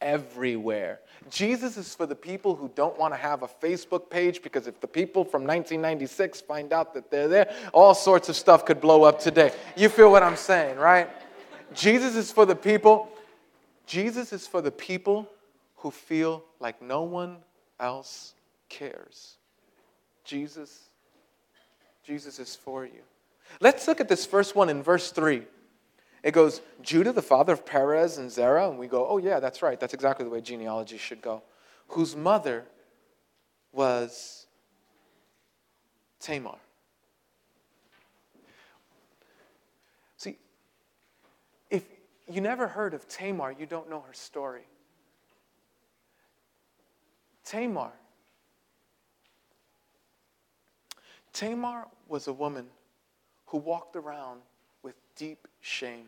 everywhere. 0.00 0.98
Jesus 1.30 1.76
is 1.76 1.94
for 1.94 2.06
the 2.06 2.16
people 2.16 2.56
who 2.56 2.70
don't 2.74 2.98
want 2.98 3.14
to 3.14 3.18
have 3.18 3.44
a 3.44 3.48
Facebook 3.48 4.10
page 4.10 4.42
because 4.42 4.66
if 4.66 4.80
the 4.80 4.88
people 4.88 5.24
from 5.24 5.42
1996 5.42 6.40
find 6.40 6.72
out 6.72 6.94
that 6.94 7.08
they're 7.08 7.28
there, 7.28 7.54
all 7.72 7.94
sorts 7.94 8.28
of 8.28 8.34
stuff 8.34 8.64
could 8.64 8.80
blow 8.80 9.04
up 9.04 9.20
today. 9.20 9.52
You 9.76 9.88
feel 9.88 10.10
what 10.10 10.24
I'm 10.24 10.36
saying, 10.36 10.76
right? 10.76 11.08
Jesus 11.74 12.16
is 12.16 12.32
for 12.32 12.46
the 12.46 12.56
people. 12.56 13.08
Jesus 13.86 14.32
is 14.32 14.46
for 14.46 14.60
the 14.60 14.70
people 14.70 15.28
who 15.76 15.90
feel 15.90 16.44
like 16.58 16.80
no 16.80 17.02
one 17.02 17.38
else 17.78 18.34
cares. 18.68 19.36
Jesus 20.24 20.90
Jesus 22.10 22.38
is 22.38 22.56
for 22.56 22.84
you. 22.84 23.02
Let's 23.60 23.86
look 23.86 24.00
at 24.00 24.08
this 24.08 24.26
first 24.26 24.56
one 24.56 24.68
in 24.68 24.82
verse 24.82 25.12
3. 25.12 25.42
It 26.22 26.32
goes, 26.32 26.60
Judah, 26.82 27.12
the 27.12 27.22
father 27.22 27.52
of 27.52 27.64
Perez 27.64 28.18
and 28.18 28.30
Zerah. 28.30 28.68
And 28.68 28.78
we 28.78 28.86
go, 28.86 29.06
oh, 29.08 29.18
yeah, 29.18 29.40
that's 29.40 29.62
right. 29.62 29.78
That's 29.78 29.94
exactly 29.94 30.24
the 30.24 30.30
way 30.30 30.40
genealogy 30.40 30.98
should 30.98 31.22
go. 31.22 31.42
Whose 31.88 32.16
mother 32.16 32.64
was 33.72 34.46
Tamar. 36.18 36.58
See, 40.16 40.36
if 41.70 41.84
you 42.30 42.40
never 42.40 42.68
heard 42.68 42.94
of 42.94 43.08
Tamar, 43.08 43.52
you 43.52 43.66
don't 43.66 43.90
know 43.90 44.00
her 44.00 44.14
story. 44.14 44.66
Tamar 47.44 47.92
Tamar 51.32 51.86
was 52.08 52.26
a 52.26 52.32
woman 52.32 52.66
who 53.46 53.58
walked 53.58 53.96
around 53.96 54.40
with 54.82 54.94
deep 55.16 55.46
shame. 55.60 56.06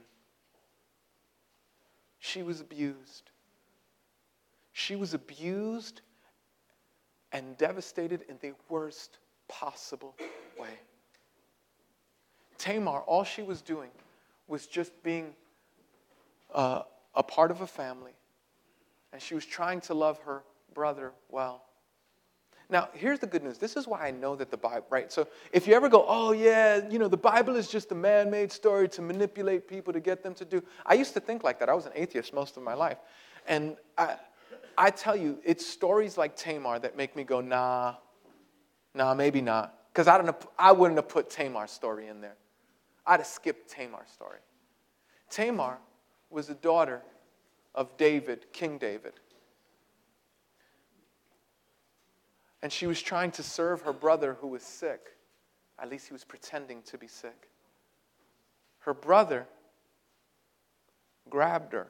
She 2.19 2.43
was 2.43 2.61
abused. 2.61 3.31
She 4.73 4.97
was 4.97 5.15
abused 5.15 6.03
and 7.33 7.57
devastated 7.57 8.25
in 8.29 8.37
the 8.41 8.53
worst 8.69 9.19
possible 9.49 10.15
way. 10.59 10.79
Tamar, 12.59 13.01
all 13.01 13.25
she 13.25 13.43
was 13.43 13.61
doing 13.63 13.91
was 14.49 14.67
just 14.67 15.03
being 15.03 15.35
uh, 16.55 16.83
a 17.15 17.23
part 17.23 17.51
of 17.51 17.61
a 17.61 17.67
family, 17.67 18.13
and 19.13 19.21
she 19.21 19.35
was 19.35 19.45
trying 19.45 19.81
to 19.83 19.95
love 19.95 20.19
her 20.21 20.43
brother 20.75 21.13
well. 21.29 21.65
Now, 22.71 22.89
here's 22.95 23.19
the 23.19 23.27
good 23.27 23.43
news. 23.43 23.59
This 23.59 23.77
is 23.77 23.87
why 23.87 24.07
I 24.07 24.11
know 24.11 24.35
that 24.37 24.51
the 24.51 24.57
Bible, 24.57 24.87
right? 24.89 25.13
So 25.13 25.29
if 25.53 25.67
you 25.67 25.75
ever 25.75 25.91
go, 25.91 26.07
oh, 26.09 26.33
yeah, 26.33 26.81
you 26.89 26.99
know, 26.99 27.07
the 27.07 27.19
Bible 27.19 27.55
is 27.57 27.69
just 27.69 27.93
a 27.93 27.95
man 27.95 28.31
made 28.31 28.51
story 28.51 28.89
to 28.89 29.03
manipulate 29.03 29.69
people 29.69 29.93
to 29.93 30.01
get 30.01 30.23
them 30.23 30.33
to 30.35 30.47
do. 30.47 30.63
I 30.87 30.95
used 30.95 31.13
to 31.13 31.21
think 31.21 31.45
like 31.45 31.59
that. 31.59 31.69
I 31.69 31.75
was 31.75 31.85
an 31.85 31.93
atheist 31.95 32.33
most 32.33 32.57
of 32.57 32.63
my 32.63 32.73
life. 32.73 32.97
And 33.47 33.77
I, 33.99 34.17
I 34.79 34.91
tell 34.91 35.15
you, 35.15 35.39
it's 35.45 35.67
stories 35.67 36.17
like 36.17 36.35
Tamar 36.35 36.79
that 36.79 36.97
make 36.97 37.15
me 37.15 37.25
go, 37.25 37.43
nah, 37.43 37.97
nah, 38.95 39.13
maybe 39.13 39.43
not. 39.43 39.75
Because 39.93 40.09
I, 40.09 40.17
don't 40.17 40.25
know, 40.25 40.39
I 40.59 40.73
wouldn't 40.73 40.97
have 40.97 41.09
put 41.09 41.29
Tamar's 41.29 41.71
story 41.71 42.09
in 42.09 42.23
there. 42.23 42.37
I'd 43.07 43.21
have 43.21 43.27
skipped 43.27 43.69
Tamar's 43.69 44.09
story. 44.09 44.39
Tamar 45.29 45.77
was 46.33 46.49
a 46.49 46.55
daughter 46.55 47.03
of 47.75 47.97
David, 47.97 48.47
King 48.53 48.79
David. 48.79 49.13
And 52.63 52.73
she 52.73 52.87
was 52.87 53.03
trying 53.03 53.33
to 53.33 53.43
serve 53.43 53.83
her 53.83 53.93
brother 53.93 54.37
who 54.41 54.49
was 54.49 54.63
sick. 54.63 55.01
At 55.79 55.91
least 55.91 56.07
he 56.07 56.13
was 56.13 56.25
pretending 56.25 56.83
to 56.83 56.99
be 56.99 57.09
sick. 57.09 57.49
Her 58.81 58.95
brother 58.95 59.47
grabbed 61.29 61.73
her 61.73 61.89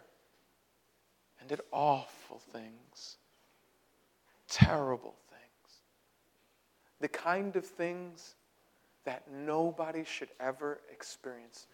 and 1.41 1.49
did 1.49 1.61
awful 1.73 2.39
things, 2.39 3.17
terrible 4.49 5.15
things. 5.29 5.81
The 7.01 7.09
kind 7.09 7.57
of 7.57 7.67
things 7.67 8.35
that 9.05 9.25
nobody 9.31 10.05
should 10.05 10.29
ever 10.39 10.81
experience. 10.91 11.67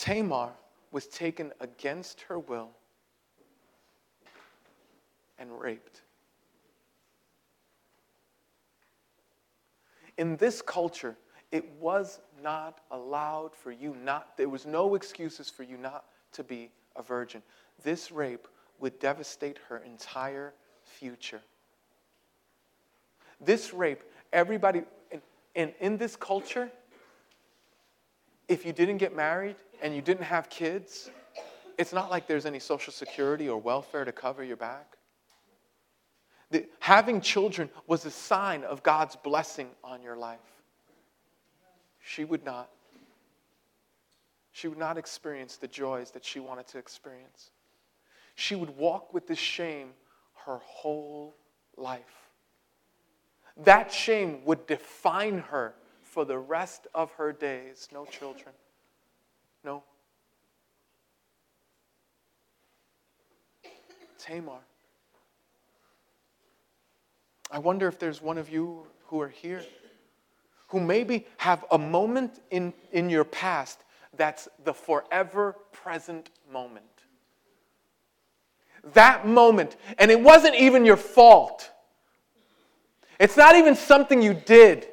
Tamar 0.00 0.52
was 0.92 1.06
taken 1.06 1.52
against 1.60 2.22
her 2.22 2.38
will 2.38 2.70
and 5.38 5.60
raped. 5.60 6.02
in 10.20 10.36
this 10.36 10.60
culture, 10.60 11.16
it 11.50 11.66
was 11.80 12.20
not 12.42 12.82
allowed 12.90 13.56
for 13.56 13.72
you 13.72 13.96
not, 14.04 14.36
there 14.36 14.50
was 14.50 14.66
no 14.66 14.94
excuses 14.94 15.48
for 15.48 15.62
you 15.62 15.78
not 15.78 16.04
to 16.32 16.44
be 16.44 16.70
a 16.94 17.02
virgin. 17.02 17.42
This 17.82 18.12
rape 18.12 18.46
would 18.80 18.98
devastate 18.98 19.58
her 19.68 19.78
entire 19.78 20.52
future. 20.84 21.40
This 23.40 23.72
rape, 23.72 24.02
everybody, 24.30 24.82
in, 25.10 25.22
in, 25.54 25.72
in 25.80 25.96
this 25.96 26.16
culture, 26.16 26.70
if 28.46 28.66
you 28.66 28.74
didn't 28.74 28.98
get 28.98 29.16
married 29.16 29.56
and 29.82 29.94
you 29.94 30.02
didn't 30.02 30.24
have 30.24 30.48
kids, 30.48 31.10
it's 31.78 31.92
not 31.92 32.10
like 32.10 32.26
there's 32.26 32.46
any 32.46 32.58
social 32.58 32.92
security 32.92 33.48
or 33.48 33.58
welfare 33.58 34.04
to 34.04 34.12
cover 34.12 34.44
your 34.44 34.56
back. 34.56 34.96
The, 36.50 36.66
having 36.80 37.20
children 37.20 37.70
was 37.86 38.04
a 38.04 38.10
sign 38.10 38.64
of 38.64 38.82
God's 38.82 39.16
blessing 39.16 39.68
on 39.84 40.02
your 40.02 40.16
life. 40.16 40.38
She 42.00 42.24
would 42.24 42.44
not. 42.44 42.70
She 44.52 44.66
would 44.66 44.78
not 44.78 44.98
experience 44.98 45.56
the 45.56 45.68
joys 45.68 46.10
that 46.10 46.24
she 46.24 46.40
wanted 46.40 46.66
to 46.68 46.78
experience. 46.78 47.50
She 48.34 48.56
would 48.56 48.76
walk 48.76 49.14
with 49.14 49.26
this 49.26 49.38
shame 49.38 49.90
her 50.44 50.58
whole 50.64 51.36
life. 51.76 52.28
That 53.64 53.92
shame 53.92 54.44
would 54.44 54.66
define 54.66 55.38
her 55.38 55.74
for 56.02 56.24
the 56.24 56.38
rest 56.38 56.88
of 56.94 57.12
her 57.12 57.32
days. 57.32 57.88
No 57.92 58.04
children. 58.06 58.54
No. 59.64 59.82
Tamar. 64.18 64.60
I 67.50 67.58
wonder 67.58 67.88
if 67.88 67.98
there's 67.98 68.22
one 68.22 68.38
of 68.38 68.48
you 68.48 68.86
who 69.06 69.20
are 69.20 69.28
here 69.28 69.62
who 70.68 70.80
maybe 70.80 71.26
have 71.36 71.64
a 71.72 71.78
moment 71.78 72.40
in, 72.50 72.72
in 72.92 73.10
your 73.10 73.24
past 73.24 73.80
that's 74.16 74.48
the 74.64 74.72
forever 74.72 75.56
present 75.72 76.30
moment. 76.50 76.84
That 78.94 79.26
moment, 79.26 79.76
and 79.98 80.10
it 80.10 80.20
wasn't 80.20 80.54
even 80.54 80.84
your 80.84 80.96
fault. 80.96 81.70
It's 83.18 83.36
not 83.36 83.56
even 83.56 83.74
something 83.74 84.22
you 84.22 84.32
did. 84.32 84.88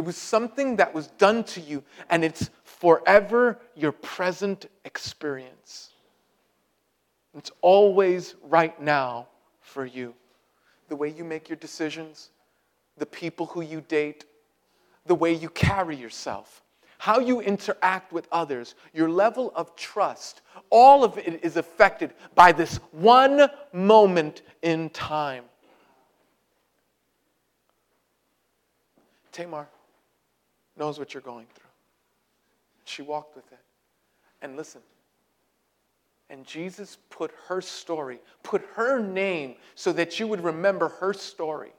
It 0.00 0.06
was 0.06 0.16
something 0.16 0.76
that 0.76 0.94
was 0.94 1.08
done 1.18 1.44
to 1.44 1.60
you, 1.60 1.84
and 2.08 2.24
it's 2.24 2.48
forever 2.64 3.58
your 3.76 3.92
present 3.92 4.64
experience. 4.86 5.90
It's 7.36 7.50
always 7.60 8.34
right 8.42 8.80
now 8.80 9.28
for 9.60 9.84
you 9.84 10.14
the 10.88 10.96
way 10.96 11.10
you 11.10 11.22
make 11.22 11.50
your 11.50 11.56
decisions, 11.56 12.30
the 12.96 13.04
people 13.04 13.44
who 13.44 13.60
you 13.60 13.82
date, 13.82 14.24
the 15.04 15.14
way 15.14 15.34
you 15.34 15.50
carry 15.50 15.96
yourself. 15.96 16.62
how 17.00 17.18
you 17.18 17.40
interact 17.40 18.12
with 18.12 18.28
others, 18.30 18.74
your 18.92 19.08
level 19.08 19.52
of 19.54 19.74
trust, 19.74 20.42
all 20.68 21.02
of 21.02 21.16
it 21.16 21.42
is 21.42 21.56
affected 21.56 22.12
by 22.34 22.52
this 22.52 22.76
one 22.92 23.48
moment 23.72 24.42
in 24.60 24.90
time. 24.90 25.44
Tamar 29.32 29.66
knows 30.80 30.98
what 30.98 31.14
you're 31.14 31.20
going 31.20 31.46
through. 31.54 31.70
She 32.84 33.02
walked 33.02 33.36
with 33.36 33.52
it. 33.52 33.58
And 34.42 34.56
listen, 34.56 34.80
and 36.30 36.44
Jesus 36.46 36.96
put 37.10 37.30
her 37.48 37.60
story, 37.60 38.18
put 38.42 38.62
her 38.74 38.98
name 38.98 39.56
so 39.74 39.92
that 39.92 40.18
you 40.18 40.26
would 40.26 40.42
remember 40.42 40.88
her 40.88 41.12
story. 41.12 41.72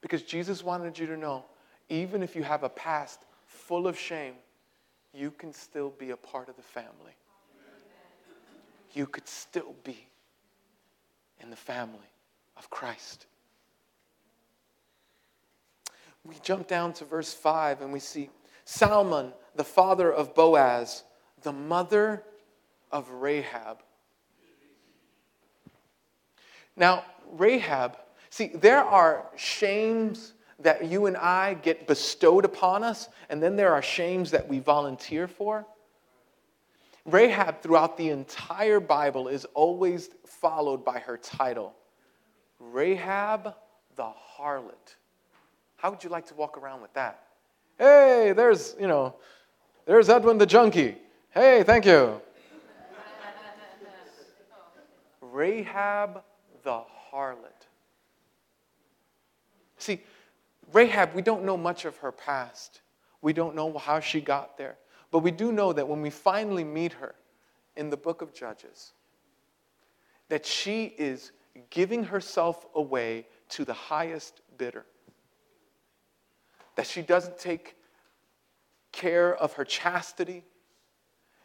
Because 0.00 0.22
Jesus 0.22 0.64
wanted 0.64 0.98
you 0.98 1.06
to 1.06 1.16
know 1.16 1.44
even 1.90 2.22
if 2.22 2.34
you 2.34 2.42
have 2.42 2.62
a 2.62 2.68
past 2.68 3.20
full 3.46 3.86
of 3.86 3.98
shame, 3.98 4.34
you 5.12 5.30
can 5.30 5.52
still 5.52 5.90
be 5.98 6.10
a 6.10 6.16
part 6.16 6.48
of 6.48 6.56
the 6.56 6.62
family. 6.62 7.16
You 8.94 9.06
could 9.06 9.28
still 9.28 9.74
be 9.84 10.06
in 11.40 11.50
the 11.50 11.56
family 11.56 11.98
of 12.56 12.70
Christ. 12.70 13.26
We 16.24 16.36
jump 16.42 16.68
down 16.68 16.92
to 16.94 17.04
verse 17.04 17.32
5 17.32 17.80
and 17.82 17.92
we 17.92 18.00
see 18.00 18.30
Salmon, 18.64 19.32
the 19.56 19.64
father 19.64 20.12
of 20.12 20.34
Boaz, 20.34 21.02
the 21.42 21.52
mother 21.52 22.22
of 22.92 23.10
Rahab. 23.10 23.82
Now, 26.76 27.04
Rahab, 27.32 27.96
see, 28.30 28.48
there 28.54 28.82
are 28.82 29.26
shames 29.36 30.34
that 30.60 30.86
you 30.86 31.06
and 31.06 31.16
I 31.16 31.54
get 31.54 31.86
bestowed 31.86 32.44
upon 32.44 32.84
us, 32.84 33.08
and 33.28 33.42
then 33.42 33.56
there 33.56 33.72
are 33.72 33.82
shames 33.82 34.30
that 34.30 34.46
we 34.46 34.58
volunteer 34.58 35.26
for. 35.26 35.66
Rahab, 37.06 37.62
throughout 37.62 37.96
the 37.96 38.10
entire 38.10 38.78
Bible, 38.78 39.28
is 39.28 39.46
always 39.54 40.10
followed 40.26 40.84
by 40.84 41.00
her 41.00 41.16
title 41.16 41.74
Rahab 42.58 43.54
the 43.96 44.12
harlot. 44.38 44.96
How 45.80 45.90
would 45.90 46.04
you 46.04 46.10
like 46.10 46.26
to 46.26 46.34
walk 46.34 46.58
around 46.58 46.82
with 46.82 46.92
that? 46.92 47.22
Hey, 47.78 48.34
there's, 48.36 48.76
you 48.78 48.86
know, 48.86 49.14
there's 49.86 50.10
Edwin 50.10 50.36
the 50.36 50.44
junkie. 50.44 50.96
Hey, 51.30 51.62
thank 51.62 51.86
you. 51.86 52.20
Rahab 55.22 56.22
the 56.64 56.82
harlot. 57.10 57.66
See, 59.78 60.02
Rahab, 60.74 61.14
we 61.14 61.22
don't 61.22 61.44
know 61.44 61.56
much 61.56 61.86
of 61.86 61.96
her 61.96 62.12
past. 62.12 62.82
We 63.22 63.32
don't 63.32 63.54
know 63.54 63.78
how 63.78 64.00
she 64.00 64.20
got 64.20 64.58
there. 64.58 64.76
But 65.10 65.20
we 65.20 65.30
do 65.30 65.50
know 65.50 65.72
that 65.72 65.88
when 65.88 66.02
we 66.02 66.10
finally 66.10 66.62
meet 66.62 66.92
her 66.92 67.14
in 67.76 67.88
the 67.88 67.96
book 67.96 68.20
of 68.20 68.34
Judges, 68.34 68.92
that 70.28 70.44
she 70.44 70.94
is 70.98 71.32
giving 71.70 72.04
herself 72.04 72.66
away 72.74 73.26
to 73.48 73.64
the 73.64 73.72
highest 73.72 74.42
bidder. 74.58 74.84
That 76.80 76.86
she 76.86 77.02
doesn't 77.02 77.38
take 77.38 77.76
care 78.90 79.36
of 79.36 79.52
her 79.52 79.66
chastity, 79.66 80.44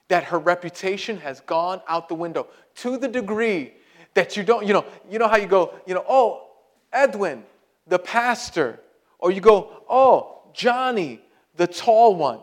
that 0.07 0.23
her 0.23 0.39
reputation 0.39 1.17
has 1.17 1.41
gone 1.41 1.81
out 1.89 2.07
the 2.07 2.15
window 2.15 2.47
to 2.75 2.97
the 2.97 3.09
degree 3.09 3.73
that 4.13 4.37
you 4.37 4.43
don't, 4.43 4.65
you 4.65 4.71
know, 4.71 4.85
you 5.09 5.19
know 5.19 5.27
how 5.27 5.35
you 5.35 5.47
go, 5.47 5.73
you 5.85 5.93
know, 5.93 6.05
oh, 6.07 6.51
Edwin, 6.93 7.43
the 7.85 7.99
pastor, 7.99 8.79
or 9.19 9.29
you 9.29 9.41
go, 9.41 9.83
oh, 9.89 10.39
Johnny, 10.53 11.19
the 11.57 11.67
tall 11.67 12.15
one. 12.15 12.39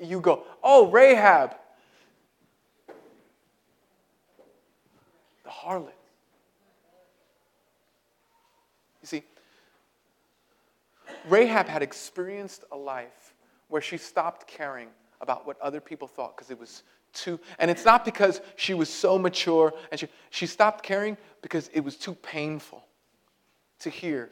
You 0.00 0.20
go, 0.20 0.42
oh, 0.60 0.90
Rahab, 0.90 1.54
the 5.44 5.50
harlot. 5.50 5.92
You 9.02 9.06
see, 9.06 9.22
Rahab 11.28 11.68
had 11.68 11.82
experienced 11.82 12.64
a 12.72 12.76
life 12.76 13.34
where 13.68 13.82
she 13.82 13.96
stopped 13.96 14.46
caring 14.46 14.88
about 15.20 15.46
what 15.46 15.60
other 15.60 15.80
people 15.80 16.08
thought 16.08 16.36
because 16.36 16.50
it 16.50 16.58
was 16.58 16.82
too, 17.12 17.38
and 17.58 17.70
it's 17.70 17.84
not 17.84 18.04
because 18.04 18.40
she 18.56 18.74
was 18.74 18.88
so 18.88 19.18
mature 19.18 19.72
and 19.90 20.00
she, 20.00 20.08
she 20.30 20.46
stopped 20.46 20.82
caring 20.82 21.16
because 21.42 21.68
it 21.72 21.80
was 21.80 21.96
too 21.96 22.14
painful 22.14 22.84
to 23.80 23.90
hear. 23.90 24.30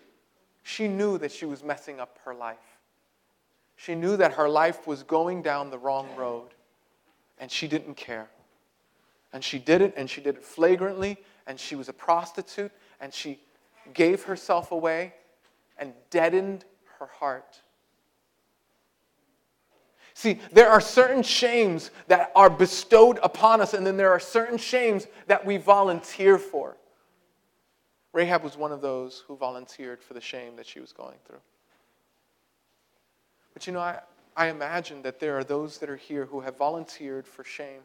She 0.62 0.88
knew 0.88 1.18
that 1.18 1.32
she 1.32 1.46
was 1.46 1.62
messing 1.62 2.00
up 2.00 2.18
her 2.24 2.34
life. 2.34 2.58
She 3.76 3.94
knew 3.94 4.16
that 4.16 4.34
her 4.34 4.48
life 4.48 4.86
was 4.86 5.02
going 5.02 5.42
down 5.42 5.70
the 5.70 5.78
wrong 5.78 6.08
road, 6.16 6.48
and 7.38 7.50
she 7.50 7.66
didn't 7.66 7.94
care. 7.94 8.28
And 9.32 9.42
she 9.42 9.58
did 9.58 9.80
it, 9.80 9.94
and 9.96 10.08
she 10.08 10.20
did 10.20 10.36
it 10.36 10.44
flagrantly, 10.44 11.16
and 11.46 11.58
she 11.58 11.76
was 11.76 11.88
a 11.88 11.92
prostitute, 11.92 12.72
and 13.00 13.12
she 13.12 13.40
gave 13.94 14.24
herself 14.24 14.70
away 14.70 15.14
and 15.78 15.94
deadened 16.10 16.66
her 17.00 17.06
heart. 17.06 17.60
See, 20.14 20.38
there 20.52 20.70
are 20.70 20.80
certain 20.80 21.22
shames 21.22 21.90
that 22.08 22.30
are 22.36 22.50
bestowed 22.50 23.18
upon 23.22 23.60
us, 23.60 23.74
and 23.74 23.86
then 23.86 23.96
there 23.96 24.12
are 24.12 24.20
certain 24.20 24.58
shames 24.58 25.06
that 25.26 25.44
we 25.44 25.56
volunteer 25.56 26.38
for. 26.38 26.76
Rahab 28.12 28.42
was 28.42 28.56
one 28.56 28.70
of 28.70 28.80
those 28.80 29.24
who 29.26 29.36
volunteered 29.36 30.02
for 30.02 30.14
the 30.14 30.20
shame 30.20 30.56
that 30.56 30.66
she 30.66 30.80
was 30.80 30.92
going 30.92 31.16
through. 31.26 31.40
But 33.54 33.66
you 33.66 33.72
know, 33.72 33.80
I, 33.80 34.00
I 34.36 34.48
imagine 34.48 35.02
that 35.02 35.20
there 35.20 35.38
are 35.38 35.44
those 35.44 35.78
that 35.78 35.88
are 35.88 35.96
here 35.96 36.26
who 36.26 36.40
have 36.40 36.56
volunteered 36.56 37.26
for 37.26 37.44
shame, 37.44 37.80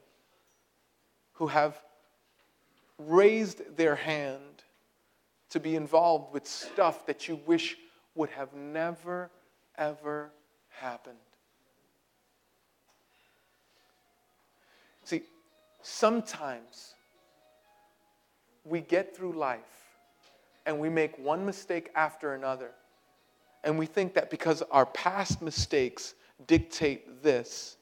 who 1.34 1.48
have 1.48 1.80
raised 2.98 3.78
their 3.78 3.96
hand 3.96 4.64
to 5.50 5.60
be 5.60 5.76
involved 5.76 6.34
with 6.34 6.46
stuff 6.48 7.06
that 7.06 7.28
you 7.28 7.40
wish 7.46 7.78
would 8.16 8.30
have 8.30 8.54
never, 8.54 9.30
ever 9.78 10.32
happened. 10.70 11.18
See, 15.04 15.22
sometimes 15.82 16.96
we 18.64 18.82
get 18.82 19.16
through 19.16 19.34
life 19.34 19.60
and 20.66 20.80
we 20.80 20.90
make 20.90 21.18
one 21.20 21.46
mistake 21.46 21.92
after 21.96 22.34
another. 22.34 22.72
And 23.64 23.78
we 23.78 23.86
think 23.86 24.14
that 24.16 24.30
because 24.30 24.64
our 24.72 24.86
past 24.88 25.42
mistakes 25.42 26.16
dictate 26.48 27.22
this, 27.22 27.78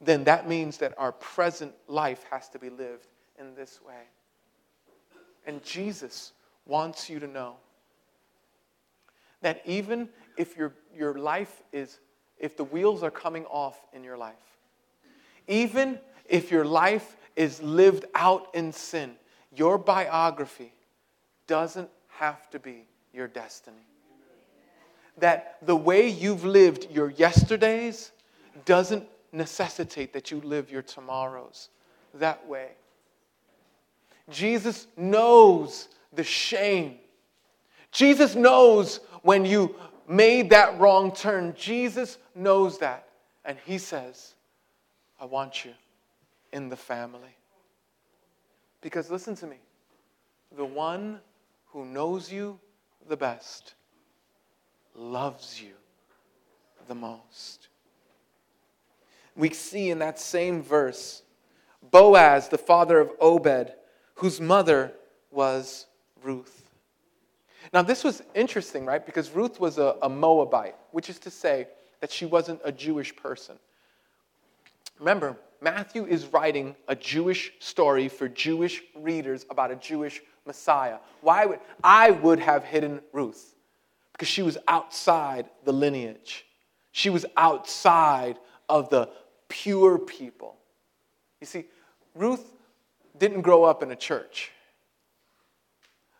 then 0.00 0.24
that 0.24 0.48
means 0.48 0.78
that 0.78 0.94
our 0.98 1.12
present 1.12 1.72
life 1.88 2.24
has 2.30 2.48
to 2.50 2.58
be 2.58 2.70
lived 2.70 3.08
in 3.38 3.54
this 3.54 3.80
way. 3.86 4.02
And 5.46 5.62
Jesus 5.62 6.32
wants 6.66 7.08
you 7.08 7.18
to 7.20 7.26
know 7.26 7.56
that 9.42 9.62
even 9.64 10.08
if 10.36 10.56
your, 10.56 10.74
your 10.94 11.14
life 11.14 11.62
is, 11.72 11.98
if 12.38 12.56
the 12.56 12.64
wheels 12.64 13.02
are 13.02 13.10
coming 13.10 13.44
off 13.46 13.78
in 13.92 14.04
your 14.04 14.16
life, 14.16 14.34
even 15.48 15.98
if 16.28 16.50
your 16.50 16.64
life 16.64 17.16
is 17.36 17.62
lived 17.62 18.04
out 18.14 18.48
in 18.54 18.72
sin, 18.72 19.12
your 19.54 19.78
biography 19.78 20.72
doesn't 21.46 21.90
have 22.08 22.48
to 22.50 22.58
be 22.58 22.86
your 23.12 23.26
destiny. 23.26 23.76
That 25.18 25.58
the 25.62 25.76
way 25.76 26.08
you've 26.08 26.44
lived 26.44 26.88
your 26.90 27.10
yesterdays 27.10 28.12
doesn't 28.64 29.06
necessitate 29.32 30.12
that 30.12 30.30
you 30.30 30.40
live 30.40 30.70
your 30.70 30.82
tomorrows 30.82 31.68
that 32.14 32.46
way. 32.46 32.68
Jesus 34.28 34.86
knows 34.96 35.88
the 36.12 36.24
shame. 36.24 36.98
Jesus 37.92 38.34
knows 38.34 39.00
when 39.22 39.44
you 39.44 39.74
made 40.08 40.50
that 40.50 40.78
wrong 40.78 41.12
turn. 41.12 41.54
Jesus 41.56 42.18
knows 42.34 42.78
that. 42.78 43.08
And 43.44 43.56
he 43.64 43.78
says, 43.78 44.34
I 45.20 45.24
want 45.24 45.64
you 45.64 45.72
in 46.52 46.68
the 46.68 46.76
family. 46.76 47.36
Because 48.80 49.10
listen 49.10 49.34
to 49.36 49.46
me 49.46 49.56
the 50.56 50.64
one 50.64 51.20
who 51.66 51.84
knows 51.84 52.32
you 52.32 52.58
the 53.08 53.16
best 53.16 53.74
loves 54.96 55.62
you 55.62 55.72
the 56.88 56.94
most. 56.94 57.68
We 59.36 59.50
see 59.50 59.90
in 59.90 60.00
that 60.00 60.18
same 60.18 60.62
verse 60.62 61.22
Boaz, 61.90 62.48
the 62.48 62.58
father 62.58 62.98
of 63.00 63.10
Obed, 63.20 63.72
whose 64.16 64.40
mother 64.40 64.92
was 65.30 65.86
Ruth. 66.22 66.59
Now, 67.72 67.82
this 67.82 68.04
was 68.04 68.22
interesting, 68.34 68.84
right? 68.86 69.04
Because 69.04 69.30
Ruth 69.30 69.60
was 69.60 69.78
a, 69.78 69.96
a 70.02 70.08
Moabite, 70.08 70.76
which 70.92 71.10
is 71.10 71.18
to 71.20 71.30
say 71.30 71.68
that 72.00 72.10
she 72.10 72.26
wasn't 72.26 72.60
a 72.64 72.72
Jewish 72.72 73.14
person. 73.14 73.56
Remember, 74.98 75.36
Matthew 75.60 76.06
is 76.06 76.26
writing 76.26 76.74
a 76.88 76.96
Jewish 76.96 77.52
story 77.58 78.08
for 78.08 78.28
Jewish 78.28 78.82
readers 78.94 79.44
about 79.50 79.70
a 79.70 79.76
Jewish 79.76 80.22
Messiah. 80.46 80.98
Why 81.20 81.46
would 81.46 81.60
I 81.84 82.10
would 82.10 82.40
have 82.40 82.64
hidden 82.64 83.00
Ruth? 83.12 83.54
Because 84.12 84.28
she 84.28 84.42
was 84.42 84.56
outside 84.68 85.48
the 85.64 85.72
lineage. 85.72 86.46
She 86.92 87.10
was 87.10 87.26
outside 87.36 88.38
of 88.68 88.88
the 88.88 89.10
pure 89.48 89.98
people. 89.98 90.56
You 91.40 91.46
see, 91.46 91.66
Ruth 92.14 92.52
didn't 93.18 93.42
grow 93.42 93.64
up 93.64 93.82
in 93.82 93.90
a 93.90 93.96
church. 93.96 94.50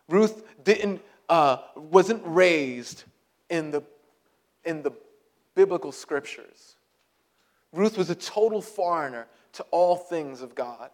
Ruth 0.07 0.43
didn't, 0.63 1.01
uh, 1.31 1.61
wasn't 1.77 2.21
raised 2.25 3.05
in 3.49 3.71
the, 3.71 3.81
in 4.65 4.83
the 4.83 4.91
biblical 5.55 5.93
scriptures. 5.93 6.75
Ruth 7.71 7.97
was 7.97 8.09
a 8.09 8.15
total 8.15 8.61
foreigner 8.61 9.27
to 9.53 9.63
all 9.71 9.95
things 9.95 10.41
of 10.41 10.53
God. 10.55 10.89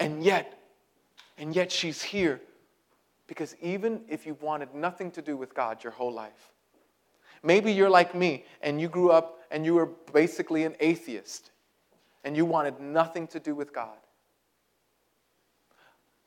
And 0.00 0.24
yet, 0.24 0.58
and 1.38 1.54
yet 1.54 1.70
she's 1.70 2.02
here 2.02 2.40
because 3.28 3.54
even 3.62 4.00
if 4.08 4.26
you 4.26 4.36
wanted 4.40 4.74
nothing 4.74 5.12
to 5.12 5.22
do 5.22 5.36
with 5.36 5.54
God 5.54 5.84
your 5.84 5.92
whole 5.92 6.12
life, 6.12 6.50
maybe 7.44 7.72
you're 7.72 7.88
like 7.88 8.16
me 8.16 8.44
and 8.62 8.80
you 8.80 8.88
grew 8.88 9.12
up 9.12 9.42
and 9.52 9.64
you 9.64 9.74
were 9.74 9.90
basically 10.12 10.64
an 10.64 10.74
atheist 10.80 11.52
and 12.24 12.36
you 12.36 12.44
wanted 12.44 12.80
nothing 12.80 13.28
to 13.28 13.38
do 13.38 13.54
with 13.54 13.72
God. 13.72 13.96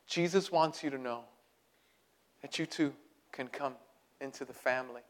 Jesus 0.06 0.50
wants 0.50 0.82
you 0.82 0.88
to 0.88 0.96
know 0.96 1.24
that 2.46 2.60
you 2.60 2.64
too 2.64 2.92
can 3.32 3.48
come 3.48 3.74
into 4.20 4.44
the 4.44 4.52
family. 4.52 5.00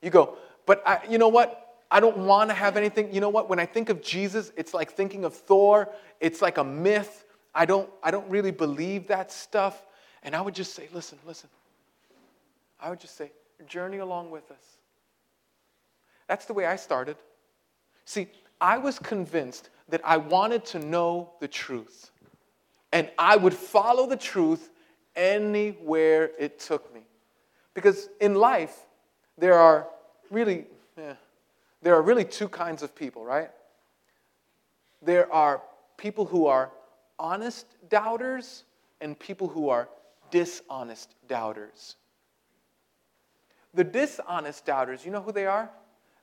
You 0.00 0.08
go, 0.08 0.38
but 0.64 0.82
I, 0.86 1.00
you 1.06 1.18
know 1.18 1.28
what? 1.28 1.76
I 1.90 2.00
don't 2.00 2.16
want 2.16 2.48
to 2.48 2.54
have 2.54 2.78
anything. 2.78 3.12
You 3.12 3.20
know 3.20 3.28
what? 3.28 3.50
When 3.50 3.58
I 3.58 3.66
think 3.66 3.90
of 3.90 4.00
Jesus, 4.00 4.50
it's 4.56 4.72
like 4.72 4.92
thinking 4.92 5.26
of 5.26 5.34
Thor. 5.34 5.90
It's 6.20 6.40
like 6.40 6.56
a 6.56 6.64
myth. 6.64 7.26
I 7.54 7.66
don't, 7.66 7.90
I 8.02 8.10
don't 8.10 8.26
really 8.30 8.50
believe 8.50 9.08
that 9.08 9.30
stuff. 9.30 9.84
And 10.22 10.34
I 10.34 10.40
would 10.40 10.54
just 10.54 10.74
say, 10.74 10.88
listen, 10.90 11.18
listen. 11.26 11.50
I 12.80 12.88
would 12.88 13.00
just 13.00 13.18
say, 13.18 13.30
journey 13.66 13.98
along 13.98 14.30
with 14.30 14.50
us. 14.50 14.78
That's 16.28 16.46
the 16.46 16.54
way 16.54 16.64
I 16.64 16.76
started. 16.76 17.18
See, 18.06 18.28
I 18.58 18.78
was 18.78 18.98
convinced 18.98 19.68
that 19.90 20.00
I 20.02 20.16
wanted 20.16 20.64
to 20.66 20.78
know 20.78 21.32
the 21.40 21.48
truth. 21.48 22.10
And 22.90 23.10
I 23.18 23.36
would 23.36 23.52
follow 23.52 24.06
the 24.06 24.16
truth 24.16 24.70
anywhere 25.18 26.30
it 26.38 26.58
took 26.60 26.94
me. 26.94 27.02
Because 27.74 28.08
in 28.20 28.34
life, 28.34 28.86
there 29.36 29.54
are 29.54 29.88
really, 30.30 30.64
there 31.82 31.94
are 31.94 32.02
really 32.02 32.24
two 32.24 32.48
kinds 32.48 32.82
of 32.82 32.94
people, 32.94 33.24
right? 33.24 33.50
There 35.02 35.30
are 35.32 35.60
people 35.96 36.24
who 36.24 36.46
are 36.46 36.70
honest 37.18 37.66
doubters 37.90 38.64
and 39.00 39.18
people 39.18 39.48
who 39.48 39.68
are 39.68 39.88
dishonest 40.30 41.14
doubters. 41.28 41.96
The 43.74 43.84
dishonest 43.84 44.64
doubters, 44.64 45.04
you 45.04 45.10
know 45.10 45.20
who 45.20 45.32
they 45.32 45.46
are? 45.46 45.70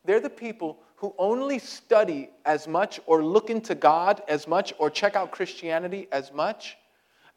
They're 0.03 0.19
the 0.19 0.29
people 0.29 0.79
who 0.97 1.13
only 1.17 1.59
study 1.59 2.29
as 2.45 2.67
much 2.67 2.99
or 3.05 3.23
look 3.23 3.49
into 3.49 3.75
God 3.75 4.21
as 4.27 4.47
much 4.47 4.73
or 4.77 4.89
check 4.89 5.15
out 5.15 5.31
Christianity 5.31 6.07
as 6.11 6.31
much 6.31 6.77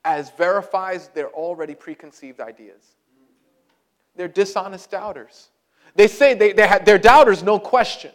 as 0.04 0.30
verifies 0.30 1.08
their 1.08 1.28
already 1.28 1.74
preconceived 1.74 2.40
ideas. 2.40 2.82
They're 4.16 4.28
dishonest 4.28 4.90
doubters. 4.90 5.48
They 5.94 6.08
say 6.08 6.34
they, 6.34 6.52
they 6.52 6.66
ha- 6.66 6.80
they're 6.84 6.98
doubters, 6.98 7.42
no 7.42 7.58
question. 7.58 8.12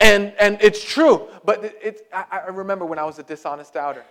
And, 0.00 0.34
and 0.38 0.58
it's 0.60 0.82
true, 0.82 1.28
but 1.44 1.64
it, 1.64 1.78
it, 1.82 2.08
I, 2.12 2.40
I 2.44 2.46
remember 2.48 2.84
when 2.84 2.98
I 2.98 3.04
was 3.04 3.18
a 3.18 3.22
dishonest 3.22 3.74
doubter. 3.74 4.04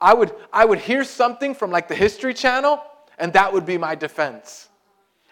I 0.00 0.12
would, 0.12 0.34
I 0.52 0.64
would 0.64 0.80
hear 0.80 1.04
something 1.04 1.54
from 1.54 1.70
like 1.70 1.88
the 1.88 1.94
History 1.94 2.34
Channel, 2.34 2.82
and 3.18 3.32
that 3.32 3.52
would 3.52 3.64
be 3.64 3.78
my 3.78 3.94
defense. 3.94 4.68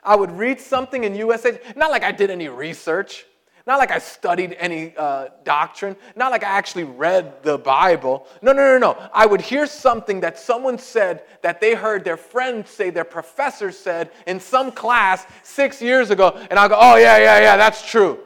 I 0.05 0.17
would 0.17 0.31
read 0.33 0.61
something 0.61 1.05
in 1.05 1.15
USA, 1.15 1.61
not 1.77 1.91
like 1.91 2.03
I 2.03 2.13
did 2.13 2.31
any 2.31 2.49
research, 2.49 3.27
not 3.67 3.79
like 3.79 3.91
I 3.91 3.99
studied 3.99 4.57
any 4.59 4.95
uh, 4.97 5.29
doctrine, 5.45 5.97
not 6.17 6.33
like 6.33 6.43
I 6.43 6.49
actually 6.49 6.85
read 6.85 7.43
the 7.43 7.59
Bible. 7.59 8.27
No, 8.43 8.53
no, 8.53 8.63
no, 8.63 8.79
no. 8.79 9.11
I 9.13 9.25
would 9.27 9.41
hear 9.41 9.67
something 9.67 10.21
that 10.21 10.39
someone 10.39 10.79
said 10.79 11.23
that 11.43 11.61
they 11.61 11.75
heard 11.75 12.05
their 12.05 12.17
friends 12.17 12.71
say, 12.71 12.91
their 12.91 13.05
professor 13.05 13.71
said 13.71 14.11
in 14.27 14.41
some 14.41 14.73
class 14.73 15.27
six 15.43 15.81
years 15.81 16.11
ago, 16.11 16.37
and 16.51 16.59
I'll 16.59 16.69
go, 16.69 16.77
oh, 16.79 16.97
yeah, 16.97 17.19
yeah, 17.19 17.41
yeah, 17.41 17.57
that's 17.57 17.89
true. 17.89 18.19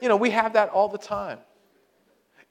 You 0.00 0.08
know, 0.08 0.16
we 0.16 0.30
have 0.30 0.52
that 0.54 0.70
all 0.70 0.88
the 0.88 0.98
time. 0.98 1.38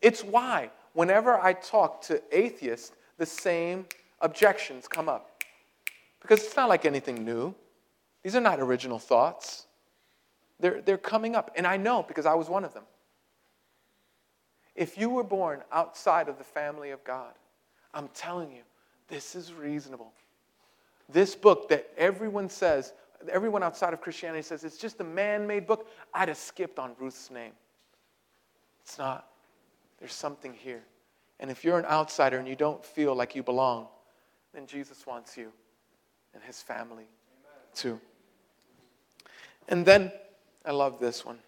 It's 0.01 0.23
why, 0.23 0.71
whenever 0.93 1.37
I 1.37 1.53
talk 1.53 2.01
to 2.03 2.21
atheists, 2.31 2.93
the 3.17 3.25
same 3.25 3.85
objections 4.21 4.87
come 4.87 5.09
up. 5.09 5.43
Because 6.21 6.43
it's 6.43 6.55
not 6.55 6.69
like 6.69 6.85
anything 6.85 7.23
new, 7.23 7.53
these 8.23 8.35
are 8.35 8.41
not 8.41 8.59
original 8.59 8.99
thoughts. 8.99 9.66
They're, 10.59 10.81
they're 10.81 10.97
coming 10.97 11.35
up. 11.35 11.51
And 11.55 11.67
I 11.67 11.77
know 11.77 12.03
because 12.03 12.25
I 12.25 12.33
was 12.33 12.49
one 12.49 12.63
of 12.63 12.73
them. 12.73 12.83
If 14.75 14.97
you 14.97 15.09
were 15.09 15.23
born 15.23 15.63
outside 15.71 16.29
of 16.29 16.37
the 16.37 16.43
family 16.43 16.91
of 16.91 17.03
God, 17.03 17.33
I'm 17.93 18.09
telling 18.09 18.51
you, 18.51 18.61
this 19.07 19.35
is 19.35 19.53
reasonable. 19.53 20.13
This 21.09 21.35
book 21.35 21.69
that 21.69 21.89
everyone 21.97 22.49
says, 22.49 22.93
everyone 23.29 23.63
outside 23.63 23.93
of 23.93 24.01
Christianity 24.01 24.43
says 24.43 24.63
it's 24.63 24.77
just 24.77 24.99
a 24.99 25.03
man 25.03 25.47
made 25.47 25.65
book, 25.65 25.89
I'd 26.13 26.27
have 26.27 26.37
skipped 26.37 26.77
on 26.77 26.91
Ruth's 26.99 27.31
name. 27.31 27.53
It's 28.83 28.97
not. 28.97 29.27
There's 29.99 30.13
something 30.13 30.53
here. 30.53 30.83
And 31.39 31.49
if 31.49 31.63
you're 31.63 31.79
an 31.79 31.85
outsider 31.85 32.37
and 32.37 32.47
you 32.47 32.55
don't 32.55 32.83
feel 32.83 33.15
like 33.15 33.35
you 33.35 33.43
belong, 33.43 33.87
then 34.53 34.67
Jesus 34.67 35.05
wants 35.07 35.37
you 35.37 35.51
and 36.33 36.43
his 36.43 36.61
family 36.61 37.07
too. 37.73 37.99
And 39.69 39.85
then 39.85 40.11
I 40.67 40.71
love 40.71 40.99
this 40.99 41.23
one. 41.23 41.39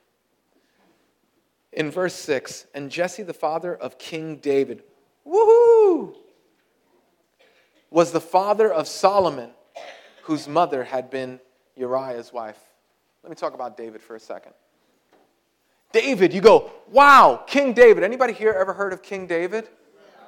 In 1.73 1.91
verse 1.91 2.15
6, 2.15 2.67
and 2.73 2.89
Jesse, 2.89 3.21
the 3.21 3.33
father 3.33 3.75
of 3.75 3.97
King 3.97 4.37
David, 4.37 4.81
woohoo, 5.27 6.15
was 7.91 8.13
the 8.13 8.21
father 8.21 8.71
of 8.71 8.87
Solomon, 8.87 9.49
whose 10.23 10.47
mother 10.47 10.85
had 10.85 11.09
been 11.09 11.41
Uriah's 11.75 12.31
wife. 12.31 12.57
Let 13.21 13.29
me 13.29 13.35
talk 13.35 13.53
about 13.53 13.75
David 13.75 14.01
for 14.01 14.15
a 14.15 14.19
second. 14.19 14.53
David, 15.91 16.33
you 16.33 16.39
go, 16.39 16.71
wow, 16.89 17.43
King 17.45 17.73
David. 17.73 18.03
Anybody 18.03 18.31
here 18.31 18.53
ever 18.53 18.71
heard 18.71 18.93
of 18.93 19.03
King 19.03 19.27
David? 19.27 19.67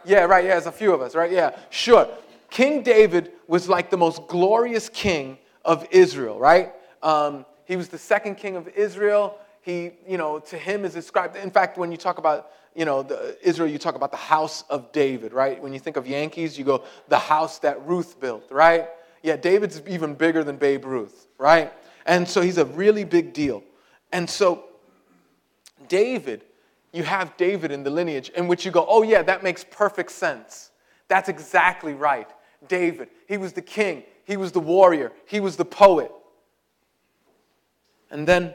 Yeah, 0.03 0.25
right, 0.25 0.43
yeah, 0.43 0.51
there's 0.51 0.65
a 0.65 0.71
few 0.71 0.93
of 0.93 1.01
us, 1.01 1.15
right? 1.15 1.31
Yeah, 1.31 1.57
sure. 1.69 2.09
King 2.49 2.83
David 2.83 3.31
was 3.47 3.69
like 3.69 3.89
the 3.89 3.97
most 3.97 4.27
glorious 4.27 4.89
king 4.89 5.37
of 5.63 5.87
Israel, 5.91 6.37
right? 6.37 6.73
Um, 7.01 7.45
he 7.71 7.77
was 7.77 7.87
the 7.87 7.97
second 7.97 8.35
king 8.35 8.57
of 8.57 8.67
Israel. 8.67 9.37
He, 9.61 9.91
you 10.05 10.17
know, 10.17 10.39
to 10.39 10.57
him 10.57 10.83
is 10.83 10.93
described. 10.93 11.37
In 11.37 11.49
fact, 11.49 11.77
when 11.77 11.89
you 11.89 11.95
talk 11.95 12.17
about, 12.17 12.51
you 12.75 12.83
know, 12.83 13.01
the, 13.01 13.37
Israel, 13.41 13.69
you 13.69 13.77
talk 13.77 13.95
about 13.95 14.11
the 14.11 14.17
house 14.17 14.65
of 14.69 14.91
David, 14.91 15.31
right? 15.31 15.63
When 15.63 15.71
you 15.71 15.79
think 15.79 15.95
of 15.95 16.05
Yankees, 16.05 16.59
you 16.59 16.65
go, 16.65 16.83
the 17.07 17.17
house 17.17 17.59
that 17.59 17.81
Ruth 17.87 18.19
built, 18.19 18.43
right? 18.51 18.89
Yeah, 19.23 19.37
David's 19.37 19.81
even 19.87 20.15
bigger 20.15 20.43
than 20.43 20.57
Babe 20.57 20.83
Ruth, 20.83 21.27
right? 21.37 21.71
And 22.05 22.27
so 22.27 22.41
he's 22.41 22.57
a 22.57 22.65
really 22.65 23.05
big 23.05 23.31
deal. 23.31 23.63
And 24.11 24.29
so, 24.29 24.65
David, 25.87 26.43
you 26.91 27.03
have 27.03 27.37
David 27.37 27.71
in 27.71 27.83
the 27.83 27.89
lineage 27.89 28.27
in 28.35 28.49
which 28.49 28.65
you 28.65 28.71
go, 28.71 28.85
oh, 28.85 29.03
yeah, 29.03 29.21
that 29.21 29.43
makes 29.43 29.63
perfect 29.63 30.11
sense. 30.11 30.71
That's 31.07 31.29
exactly 31.29 31.93
right. 31.93 32.27
David, 32.67 33.07
he 33.29 33.37
was 33.37 33.53
the 33.53 33.61
king, 33.61 34.03
he 34.25 34.35
was 34.35 34.51
the 34.51 34.59
warrior, 34.59 35.13
he 35.25 35.39
was 35.39 35.55
the 35.55 35.63
poet. 35.63 36.11
And 38.11 38.27
then, 38.27 38.53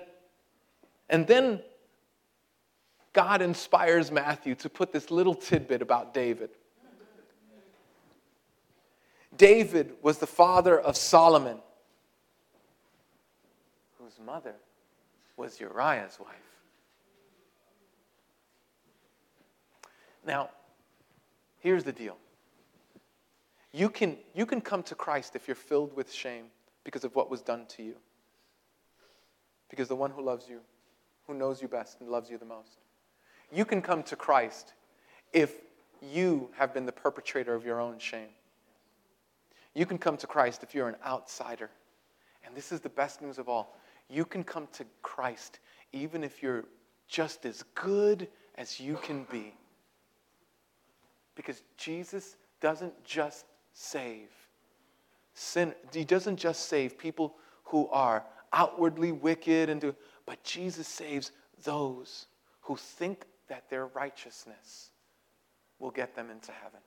and 1.09 1.27
then 1.27 1.61
God 3.15 3.41
inspires 3.41 4.13
Matthew 4.13 4.55
to 4.57 4.69
put 4.69 4.93
this 4.93 5.11
little 5.11 5.35
tidbit 5.35 5.81
about 5.81 6.13
David. 6.13 6.51
David 9.37 9.95
was 10.03 10.19
the 10.19 10.27
father 10.27 10.79
of 10.79 10.97
Solomon, 10.97 11.59
whose 13.99 14.19
mother 14.25 14.55
was 15.37 15.59
Uriah's 15.59 16.19
wife. 16.21 16.31
Now, 20.27 20.51
here's 21.61 21.85
the 21.85 21.93
deal. 21.93 22.17
You 23.73 23.89
can, 23.89 24.17
you 24.35 24.47
can 24.47 24.61
come 24.61 24.83
to 24.85 24.95
Christ 24.95 25.37
if 25.37 25.47
you're 25.47 25.55
filled 25.55 25.95
with 25.95 26.13
shame 26.13 26.47
because 26.85 27.05
of 27.05 27.15
what 27.15 27.31
was 27.31 27.43
done 27.43 27.67
to 27.77 27.83
you. 27.83 27.97
Because 29.69 29.89
the 29.89 29.97
one 29.97 30.11
who 30.11 30.23
loves 30.23 30.49
you, 30.49 30.61
who 31.27 31.35
knows 31.35 31.61
you 31.61 31.69
best 31.69 32.01
and 32.01 32.09
loves 32.09 32.31
you 32.31 32.39
the 32.39 32.45
most, 32.45 32.79
you 33.53 33.65
can 33.65 33.83
come 33.83 34.03
to 34.05 34.17
Christ 34.17 34.75
if 35.33 35.55
you 36.01 36.51
have 36.57 36.73
been 36.75 36.87
the 36.87 36.93
perpetrator 36.93 37.55
of 37.55 37.65
your 37.65 37.81
own 37.81 37.99
shame. 37.99 38.29
You 39.75 39.87
can 39.87 39.99
come 39.99 40.17
to 40.19 40.27
Christ 40.27 40.63
if 40.63 40.75
you're 40.75 40.89
an 40.89 40.97
outsider. 41.05 41.71
And 42.45 42.55
this 42.55 42.73
is 42.73 42.81
the 42.81 42.89
best 42.89 43.21
news 43.21 43.39
of 43.39 43.49
all. 43.49 43.77
You 44.09 44.25
can 44.25 44.45
come 44.45 44.69
to 44.73 44.85
Christ 45.03 45.59
even 45.93 46.23
if 46.25 46.43
you're 46.43 46.65
just 47.09 47.45
as 47.45 47.65
good 47.75 48.29
as 48.57 48.81
you 48.81 48.97
can 49.03 49.25
be. 49.31 49.55
Because 51.35 51.63
Jesus 51.77 52.37
doesn't 52.61 53.05
just 53.05 53.47
save 53.73 54.29
sin. 55.35 55.75
He 55.93 56.05
doesn't 56.05 56.37
just 56.37 56.69
save 56.69 56.99
people 56.99 57.35
who 57.65 57.89
are 57.89 58.25
outwardly 58.53 59.13
wicked 59.13 59.69
and 59.69 59.81
do, 59.81 59.95
But 60.25 60.43
Jesus 60.43 60.89
saves 60.89 61.33
those 61.65 62.27
who 62.63 62.77
think 62.77 63.25
that 63.49 63.69
their 63.71 63.87
righteousness 63.87 64.91
will 65.79 65.91
get 65.91 66.15
them 66.15 66.31
into 66.31 66.53
heaven. 66.53 66.81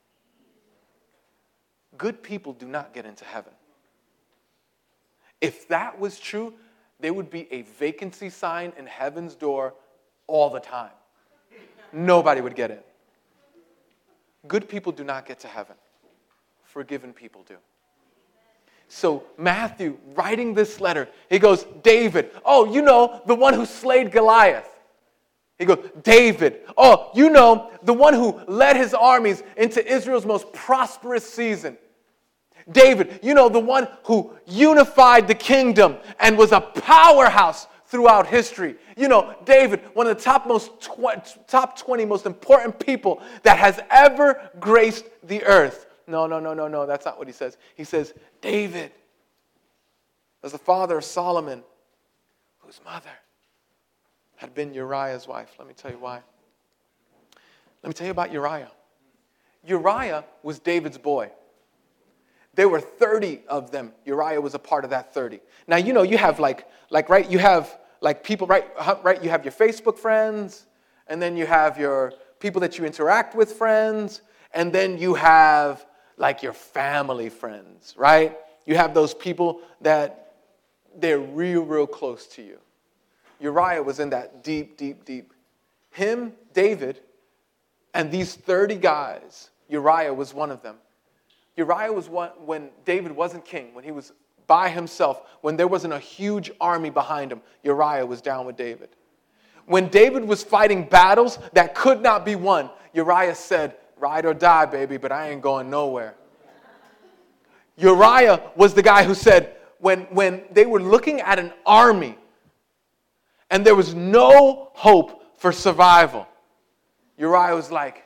Good 1.98 2.22
people 2.22 2.54
do 2.54 2.67
not 2.67 2.93
get 2.93 3.06
into 3.06 3.26
heaven. 3.26 3.54
If 5.41 5.67
that 5.69 6.00
was 6.00 6.19
true, 6.19 6.54
there 7.00 7.13
would 7.13 7.30
be 7.30 7.48
a 7.52 7.62
vacancy 7.62 8.30
sign 8.30 8.74
in 8.78 8.86
heaven's 8.86 9.36
door 9.36 9.74
all 10.28 10.50
the 10.50 10.60
time. 10.60 10.91
Nobody 11.91 12.41
would 12.41 12.56
get 12.56 12.72
in. 12.72 12.80
Good 14.48 14.69
people 14.69 14.91
do 14.91 15.04
not 15.04 15.26
get 15.26 15.39
to 15.41 15.48
heaven, 15.48 15.76
forgiven 16.63 17.13
people 17.13 17.43
do. 17.48 17.56
So, 18.89 19.23
Matthew, 19.38 19.99
writing 20.15 20.56
this 20.56 20.82
letter, 20.82 21.08
he 21.30 21.38
goes, 21.38 21.63
David, 21.84 22.32
oh, 22.43 22.65
you 22.73 22.82
know, 22.82 23.21
the 23.28 23.36
one 23.36 23.54
who 23.54 23.65
slayed 23.65 24.12
Goliath. 24.12 24.67
He 25.60 25.65
goes, 25.65 25.88
David, 26.02 26.62
oh, 26.75 27.12
you 27.13 27.30
know, 27.30 27.69
the 27.84 27.93
one 27.93 28.15
who 28.15 28.41
led 28.47 28.78
his 28.78 28.95
armies 28.95 29.43
into 29.58 29.86
Israel's 29.86 30.25
most 30.25 30.52
prosperous 30.54 31.32
season. 31.32 31.78
David, 32.71 33.19
you 33.21 33.36
know, 33.36 33.47
the 33.47 33.60
one 33.60 33.88
who 34.06 34.34
unified 34.47 35.28
the 35.28 35.36
kingdom 35.36 35.97
and 36.19 36.36
was 36.36 36.52
a 36.52 36.60
powerhouse 36.60 37.67
throughout 37.86 38.25
history. 38.25 38.75
You 38.97 39.08
know, 39.08 39.36
David, 39.45 39.82
one 39.93 40.08
of 40.08 40.17
the 40.17 40.23
top, 40.23 40.47
most 40.47 40.82
tw- 40.82 41.47
top 41.47 41.78
20 41.78 42.06
most 42.06 42.25
important 42.25 42.80
people 42.80 43.21
that 43.43 43.60
has 43.60 43.80
ever 43.91 44.49
graced 44.60 45.06
the 45.23 45.43
earth. 45.43 45.86
No, 46.10 46.26
no, 46.26 46.39
no, 46.39 46.54
no, 46.54 46.67
no. 46.67 46.86
That's 46.86 47.06
not 47.06 47.19
what 47.19 47.28
he 47.28 47.34
says. 47.34 47.58
He 47.76 47.84
says, 47.84 48.13
David 48.41 48.91
was 50.41 50.52
the 50.52 50.58
father 50.58 50.98
of 50.98 51.04
Solomon, 51.04 51.63
whose 52.60 52.82
mother 52.84 53.10
had 54.36 54.56
been 54.56 54.74
Uriah's 54.74 55.28
wife. 55.28 55.52
Let 55.60 55.67
me 55.67 55.74
tell 55.76 55.91
you 55.91 56.00
why. 56.00 56.22
Let 57.84 57.89
me 57.89 57.93
tell 57.93 58.06
you 58.06 58.12
about 58.12 58.32
Uriah. 58.32 58.72
Uriah 59.65 60.26
was 60.41 60.60
David's 60.60 60.98
boy. 60.98 61.30
There 62.56 62.67
were 62.67 62.82
30 62.82 63.41
of 63.48 63.72
them. 63.72 63.93
Uriah 64.06 64.41
was 64.41 64.56
a 64.56 64.60
part 64.60 64.84
of 64.84 64.89
that 64.89 65.13
30. 65.13 65.39
Now, 65.67 65.78
you 65.78 65.93
know, 65.93 66.02
you 66.02 66.17
have 66.17 66.39
like, 66.39 66.67
like, 66.89 67.10
right, 67.10 67.30
you 67.30 67.38
have 67.38 67.78
like 68.02 68.24
people, 68.24 68.48
right, 68.48 68.65
right, 69.04 69.24
you 69.24 69.30
have 69.30 69.45
your 69.45 69.52
Facebook 69.52 69.98
friends, 69.98 70.65
and 71.08 71.22
then 71.22 71.38
you 71.38 71.45
have 71.45 71.78
your 71.78 72.13
people 72.39 72.62
that 72.62 72.78
you 72.78 72.86
interact 72.86 73.36
with 73.36 73.52
friends, 73.54 74.22
and 74.54 74.74
then 74.74 74.98
you 74.98 75.13
have 75.13 75.86
like 76.20 76.44
your 76.44 76.54
family 76.54 77.30
friends, 77.30 77.96
right? 77.98 78.38
You 78.68 78.76
have 78.76 78.94
those 78.94 79.16
people 79.16 79.62
that 79.82 80.36
they're 80.96 81.20
real, 81.20 81.64
real 81.64 81.88
close 81.88 82.28
to 82.28 82.44
you. 82.44 82.60
Uriah 83.40 83.82
was 83.82 84.00
in 84.00 84.12
that 84.12 84.44
deep, 84.44 84.78
deep, 84.78 85.06
deep. 85.06 85.34
Him, 85.92 86.34
David, 86.54 87.00
and 87.94 88.12
these 88.12 88.36
30 88.36 88.76
guys, 88.76 89.50
Uriah 89.70 90.14
was 90.14 90.34
one 90.34 90.52
of 90.52 90.62
them. 90.62 90.76
Uriah 91.56 91.92
was 91.92 92.08
one 92.10 92.30
when 92.46 92.70
David 92.86 93.12
wasn't 93.14 93.46
king, 93.46 93.74
when 93.74 93.84
he 93.84 93.92
was 93.92 94.12
by 94.46 94.70
himself, 94.70 95.22
when 95.42 95.56
there 95.56 95.68
wasn't 95.68 95.94
a 95.94 96.00
huge 96.00 96.52
army 96.60 96.90
behind 96.90 97.32
him, 97.32 97.42
Uriah 97.64 98.06
was 98.06 98.22
down 98.22 98.46
with 98.46 98.58
David. 98.58 98.90
When 99.68 99.88
David 99.88 100.26
was 100.26 100.44
fighting 100.44 100.84
battles 100.84 101.38
that 101.54 101.76
could 101.76 102.02
not 102.02 102.26
be 102.26 102.36
won, 102.36 102.72
Uriah 102.94 103.36
said, 103.36 103.76
Ride 104.00 104.26
or 104.26 104.34
die, 104.34 104.66
baby, 104.66 104.98
but 104.98 105.12
I 105.12 105.30
ain't 105.30 105.42
going 105.42 105.70
nowhere. 105.70 106.16
Uriah 107.78 108.42
was 108.56 108.74
the 108.74 108.82
guy 108.82 109.04
who 109.04 109.14
said, 109.14 109.56
when, 109.80 110.02
when 110.12 110.44
they 110.52 110.66
were 110.66 110.82
looking 110.82 111.22
at 111.22 111.40
an 111.40 111.54
army 111.66 112.18
and 113.50 113.66
there 113.66 113.76
was 113.76 113.94
no 113.94 114.72
hope 114.74 115.40
for 115.40 115.52
survival, 115.52 116.28
Uriah 117.18 117.56
was 117.56 117.72
like, 117.72 118.04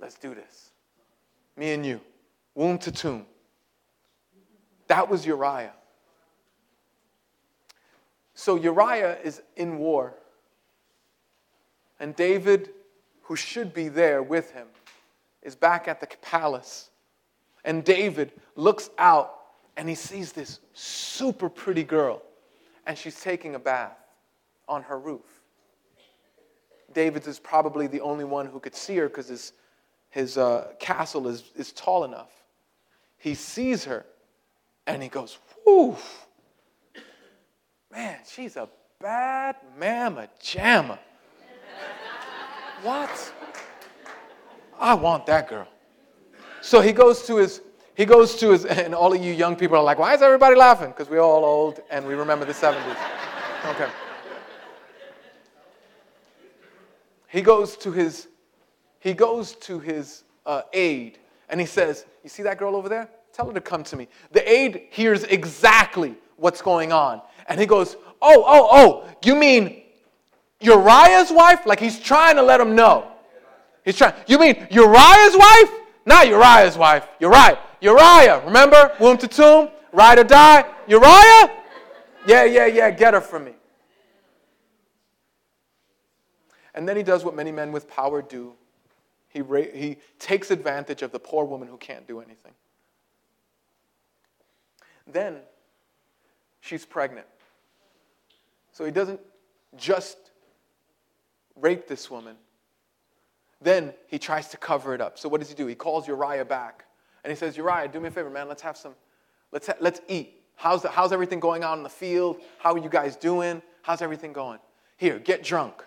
Let's 0.00 0.14
do 0.14 0.34
this. 0.34 0.70
Me 1.56 1.72
and 1.72 1.84
you 1.84 2.00
womb 2.54 2.78
to 2.78 2.90
tomb. 2.90 3.26
That 4.86 5.08
was 5.08 5.26
Uriah. 5.26 5.72
So 8.34 8.56
Uriah 8.56 9.18
is 9.22 9.42
in 9.56 9.78
war. 9.78 10.14
And 12.00 12.16
David, 12.16 12.70
who 13.30 13.36
should 13.36 13.72
be 13.72 13.86
there 13.86 14.24
with 14.24 14.50
him, 14.50 14.66
is 15.40 15.54
back 15.54 15.86
at 15.86 16.00
the 16.00 16.08
palace. 16.20 16.90
And 17.64 17.84
David 17.84 18.32
looks 18.56 18.90
out 18.98 19.36
and 19.76 19.88
he 19.88 19.94
sees 19.94 20.32
this 20.32 20.58
super 20.72 21.48
pretty 21.48 21.84
girl, 21.84 22.22
and 22.88 22.98
she's 22.98 23.20
taking 23.20 23.54
a 23.54 23.58
bath 23.60 23.96
on 24.68 24.82
her 24.82 24.98
roof. 24.98 25.22
David's 26.92 27.28
is 27.28 27.38
probably 27.38 27.86
the 27.86 28.00
only 28.00 28.24
one 28.24 28.46
who 28.46 28.58
could 28.58 28.74
see 28.74 28.96
her 28.96 29.08
because 29.08 29.28
his, 29.28 29.52
his 30.08 30.36
uh, 30.36 30.72
castle 30.80 31.28
is, 31.28 31.52
is 31.54 31.70
tall 31.70 32.02
enough 32.02 32.32
he 33.20 33.34
sees 33.34 33.84
her 33.84 34.04
and 34.88 35.00
he 35.00 35.08
goes, 35.08 35.38
Whew, 35.64 35.94
man, 37.92 38.18
she's 38.28 38.56
a 38.56 38.68
bad 38.98 39.54
mamma 39.78 40.28
jamma. 40.42 40.98
What? 42.82 43.32
I 44.78 44.94
want 44.94 45.26
that 45.26 45.48
girl. 45.48 45.68
So 46.62 46.80
he 46.80 46.92
goes 46.92 47.26
to 47.26 47.36
his, 47.36 47.62
he 47.94 48.04
goes 48.04 48.36
to 48.36 48.50
his, 48.50 48.64
and 48.66 48.94
all 48.94 49.12
of 49.12 49.22
you 49.22 49.32
young 49.32 49.56
people 49.56 49.76
are 49.76 49.82
like, 49.82 49.98
why 49.98 50.14
is 50.14 50.22
everybody 50.22 50.56
laughing? 50.56 50.88
Because 50.88 51.08
we're 51.08 51.20
all 51.20 51.44
old 51.44 51.80
and 51.90 52.06
we 52.06 52.14
remember 52.14 52.44
the 52.44 52.52
70s. 52.52 52.96
Okay. 53.70 53.88
He 57.28 57.42
goes 57.42 57.76
to 57.76 57.92
his, 57.92 58.28
he 58.98 59.14
goes 59.14 59.52
to 59.56 59.78
his 59.78 60.24
uh, 60.46 60.62
aide 60.72 61.18
and 61.48 61.60
he 61.60 61.66
says, 61.66 62.06
You 62.24 62.30
see 62.30 62.42
that 62.42 62.58
girl 62.58 62.74
over 62.74 62.88
there? 62.88 63.08
Tell 63.32 63.46
her 63.46 63.52
to 63.52 63.60
come 63.60 63.84
to 63.84 63.96
me. 63.96 64.08
The 64.32 64.48
aide 64.50 64.88
hears 64.90 65.22
exactly 65.24 66.16
what's 66.36 66.60
going 66.60 66.92
on. 66.92 67.22
And 67.46 67.60
he 67.60 67.66
goes, 67.66 67.96
Oh, 68.20 68.44
oh, 68.46 68.68
oh, 68.72 69.08
you 69.24 69.36
mean 69.36 69.79
Uriah's 70.60 71.30
wife? 71.30 71.66
Like 71.66 71.80
he's 71.80 71.98
trying 71.98 72.36
to 72.36 72.42
let 72.42 72.60
him 72.60 72.74
know. 72.74 73.10
He's 73.84 73.96
trying. 73.96 74.14
You 74.26 74.38
mean 74.38 74.66
Uriah's 74.70 75.36
wife? 75.36 75.70
Not 76.06 76.28
Uriah's 76.28 76.76
wife. 76.76 77.08
Uriah. 77.18 77.58
Uriah. 77.80 78.42
Remember? 78.44 78.92
Womb 79.00 79.18
to 79.18 79.28
tomb. 79.28 79.70
Ride 79.92 80.18
or 80.18 80.24
die. 80.24 80.64
Uriah? 80.86 81.50
Yeah, 82.26 82.44
yeah, 82.44 82.66
yeah. 82.66 82.90
Get 82.90 83.14
her 83.14 83.20
from 83.20 83.44
me. 83.44 83.52
And 86.74 86.88
then 86.88 86.96
he 86.96 87.02
does 87.02 87.24
what 87.24 87.34
many 87.34 87.50
men 87.50 87.72
with 87.72 87.88
power 87.88 88.22
do 88.22 88.54
he, 89.30 89.42
he 89.72 89.96
takes 90.18 90.50
advantage 90.50 91.02
of 91.02 91.12
the 91.12 91.20
poor 91.20 91.44
woman 91.44 91.68
who 91.68 91.76
can't 91.76 92.06
do 92.06 92.20
anything. 92.20 92.52
Then 95.06 95.36
she's 96.60 96.84
pregnant. 96.84 97.26
So 98.72 98.84
he 98.84 98.90
doesn't 98.90 99.20
just 99.76 100.18
rape 101.60 101.86
this 101.86 102.10
woman. 102.10 102.36
Then 103.60 103.92
he 104.06 104.18
tries 104.18 104.48
to 104.48 104.56
cover 104.56 104.94
it 104.94 105.00
up. 105.00 105.18
So 105.18 105.28
what 105.28 105.40
does 105.40 105.48
he 105.48 105.54
do? 105.54 105.66
He 105.66 105.74
calls 105.74 106.08
Uriah 106.08 106.44
back 106.44 106.86
and 107.24 107.30
he 107.30 107.36
says, 107.36 107.56
Uriah, 107.56 107.88
do 107.88 108.00
me 108.00 108.08
a 108.08 108.10
favor, 108.10 108.30
man. 108.30 108.48
Let's 108.48 108.62
have 108.62 108.76
some, 108.76 108.94
let's, 109.52 109.66
ha- 109.66 109.76
let's 109.80 110.00
eat. 110.08 110.42
How's, 110.56 110.82
the, 110.82 110.88
how's 110.88 111.12
everything 111.12 111.40
going 111.40 111.64
on 111.64 111.78
in 111.78 111.84
the 111.84 111.90
field? 111.90 112.38
How 112.58 112.72
are 112.72 112.78
you 112.78 112.88
guys 112.88 113.16
doing? 113.16 113.62
How's 113.82 114.02
everything 114.02 114.32
going? 114.32 114.58
Here, 114.96 115.18
get 115.18 115.42
drunk. 115.42 115.84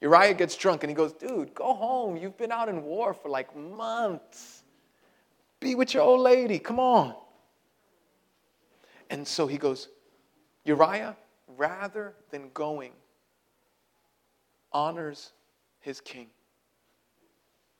Uriah 0.00 0.34
gets 0.34 0.56
drunk 0.56 0.82
and 0.82 0.90
he 0.90 0.94
goes, 0.94 1.12
Dude, 1.12 1.54
go 1.54 1.74
home. 1.74 2.16
You've 2.16 2.36
been 2.36 2.52
out 2.52 2.68
in 2.68 2.82
war 2.82 3.14
for 3.14 3.28
like 3.28 3.56
months. 3.56 4.62
Be 5.58 5.74
with 5.74 5.94
your 5.94 6.02
old 6.02 6.20
lady. 6.20 6.58
Come 6.58 6.78
on. 6.78 7.14
And 9.10 9.26
so 9.26 9.46
he 9.46 9.56
goes, 9.56 9.88
Uriah, 10.64 11.16
rather 11.56 12.14
than 12.30 12.50
going, 12.52 12.92
honors 14.76 15.32
his 15.80 16.02
king. 16.02 16.26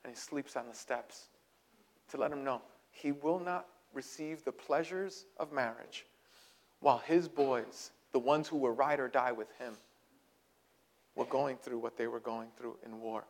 And 0.03 0.15
he 0.15 0.19
sleeps 0.19 0.57
on 0.57 0.67
the 0.67 0.75
steps 0.75 1.27
to 2.11 2.17
let 2.17 2.33
him 2.33 2.43
know 2.43 2.63
he 2.91 3.13
will 3.13 3.39
not 3.39 3.67
receive 3.93 4.43
the 4.45 4.53
pleasures 4.53 5.27
of 5.39 5.53
marriage 5.53 6.07
while 6.81 6.97
his 6.99 7.29
boys, 7.29 7.91
the 8.13 8.19
ones 8.19 8.49
who 8.49 8.57
will 8.57 8.71
ride 8.71 8.99
or 8.99 9.09
die 9.09 9.33
with 9.33 9.49
him, 9.59 9.75
were 11.15 11.27
going 11.27 11.59
through 11.59 11.79
what 11.79 11.99
they 11.99 12.07
were 12.07 12.21
going 12.21 12.49
through 12.57 12.77
in 12.85 12.99
war. 12.99 13.25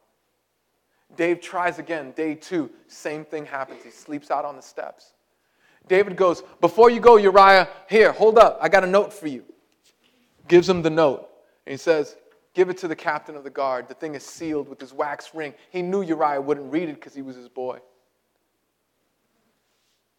Dave 1.16 1.40
tries 1.40 1.81
again, 1.81 2.12
day 2.12 2.37
two, 2.37 2.70
same 2.87 3.24
thing 3.24 3.46
happens. 3.46 3.83
He 3.83 3.90
sleeps 3.90 4.31
out 4.31 4.44
on 4.44 4.55
the 4.55 4.62
steps. 4.62 5.14
David 5.88 6.16
goes, 6.16 6.42
Before 6.61 6.88
you 6.90 7.00
go, 7.00 7.16
Uriah, 7.16 7.68
here, 7.88 8.12
hold 8.12 8.38
up, 8.38 8.59
I 8.61 8.68
got 8.68 8.85
a 8.85 8.88
note 8.88 9.12
for 9.12 9.26
you. 9.26 9.44
Gives 10.46 10.68
him 10.68 10.83
the 10.83 10.90
note. 10.90 11.29
And 11.64 11.72
he 11.72 11.76
says, 11.76 12.16
Give 12.57 12.71
it 12.71 12.79
to 12.79 12.88
the 12.88 12.97
captain 12.97 13.37
of 13.37 13.45
the 13.45 13.51
guard. 13.51 13.87
The 13.87 13.92
thing 13.92 14.14
is 14.14 14.25
sealed 14.25 14.66
with 14.66 14.81
his 14.81 14.95
wax 14.95 15.35
ring. 15.35 15.53
He 15.69 15.83
knew 15.83 16.01
Uriah 16.01 16.40
wouldn't 16.40 16.73
read 16.73 16.88
it 16.88 16.95
because 16.95 17.14
he 17.14 17.21
was 17.21 17.37
his 17.37 17.51
boy. 17.51 17.81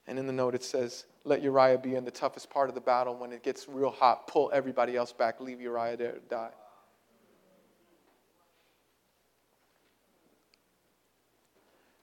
And 0.06 0.20
in 0.20 0.28
the 0.28 0.34
note 0.34 0.54
it 0.54 0.64
says, 0.64 1.06
let 1.24 1.42
Uriah 1.42 1.80
be 1.80 1.96
in 1.96 2.06
the 2.06 2.12
toughest 2.12 2.52
part 2.52 2.70
of 2.70 2.76
the 2.76 2.82
battle. 2.82 3.16
When 3.16 3.32
it 3.32 3.42
gets 3.42 3.68
real 3.68 3.90
hot, 3.90 4.28
pull 4.28 4.52
everybody 4.54 4.96
else 4.96 5.12
back, 5.12 5.42
leave 5.42 5.60
Uriah 5.60 5.98
there 5.98 6.12
to 6.12 6.20
die. 6.30 6.52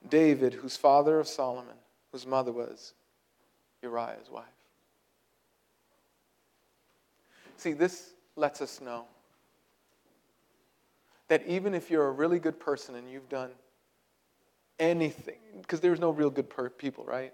David, 0.09 0.53
whose 0.53 0.75
father 0.75 1.17
of 1.17 1.29
Solomon, 1.29 1.77
whose 2.11 2.27
mother 2.27 2.51
was 2.51 2.93
Uriah's 3.81 4.29
wife. 4.29 4.43
See, 7.55 7.71
this 7.71 8.15
lets 8.35 8.59
us 8.59 8.81
know 8.81 9.05
that 11.27 11.45
even 11.47 11.73
if 11.73 11.89
you're 11.89 12.07
a 12.07 12.11
really 12.11 12.39
good 12.39 12.59
person 12.59 12.95
and 12.95 13.09
you've 13.09 13.29
done 13.29 13.51
anything, 14.79 15.39
because 15.61 15.79
there's 15.79 15.99
no 15.99 16.11
real 16.11 16.29
good 16.29 16.49
per- 16.49 16.69
people, 16.69 17.03
right? 17.05 17.33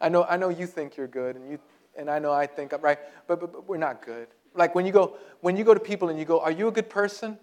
I 0.00 0.08
know, 0.08 0.24
I 0.24 0.36
know 0.36 0.48
you 0.48 0.66
think 0.66 0.96
you're 0.96 1.08
good, 1.08 1.36
and, 1.36 1.50
you, 1.50 1.58
and 1.96 2.08
I 2.10 2.18
know 2.18 2.32
I 2.32 2.46
think 2.46 2.72
I'm 2.72 2.80
right, 2.80 2.98
but, 3.26 3.40
but, 3.40 3.52
but 3.52 3.68
we're 3.68 3.76
not 3.76 4.04
good. 4.04 4.28
Like 4.54 4.74
when 4.74 4.86
you, 4.86 4.92
go, 4.92 5.16
when 5.40 5.56
you 5.56 5.64
go 5.64 5.74
to 5.74 5.80
people 5.80 6.08
and 6.08 6.18
you 6.18 6.24
go, 6.24 6.40
Are 6.40 6.50
you 6.50 6.68
a 6.68 6.72
good 6.72 6.90
person? 6.90 7.38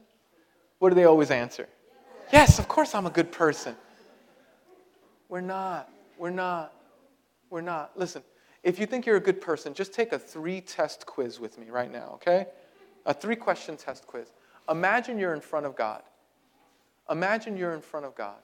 What 0.80 0.90
do 0.90 0.96
they 0.96 1.06
always 1.06 1.32
answer? 1.32 1.68
Yes, 2.32 2.60
of 2.60 2.68
course 2.68 2.94
I'm 2.94 3.06
a 3.06 3.10
good 3.10 3.32
person. 3.32 3.76
We're 5.30 5.42
not. 5.42 5.90
We're 6.18 6.30
not. 6.30 6.74
We're 7.50 7.62
not. 7.62 7.98
Listen, 7.98 8.24
if 8.64 8.80
you 8.80 8.86
think 8.86 9.06
you're 9.06 9.18
a 9.18 9.22
good 9.22 9.42
person, 9.42 9.74
just 9.74 9.94
take 9.94 10.12
a 10.12 10.20
three 10.20 10.62
test 10.62 11.06
quiz 11.06 11.40
with 11.40 11.58
me 11.58 11.70
right 11.70 11.92
now, 11.92 12.12
okay? 12.16 12.48
A 13.06 13.14
three 13.14 13.36
question 13.36 13.78
test 13.78 14.06
quiz. 14.08 14.28
Imagine 14.70 15.18
you're 15.18 15.34
in 15.34 15.42
front 15.42 15.66
of 15.66 15.76
God. 15.76 16.04
Imagine 17.10 17.58
you're 17.58 17.74
in 17.74 17.82
front 17.82 18.06
of 18.06 18.16
God. 18.16 18.36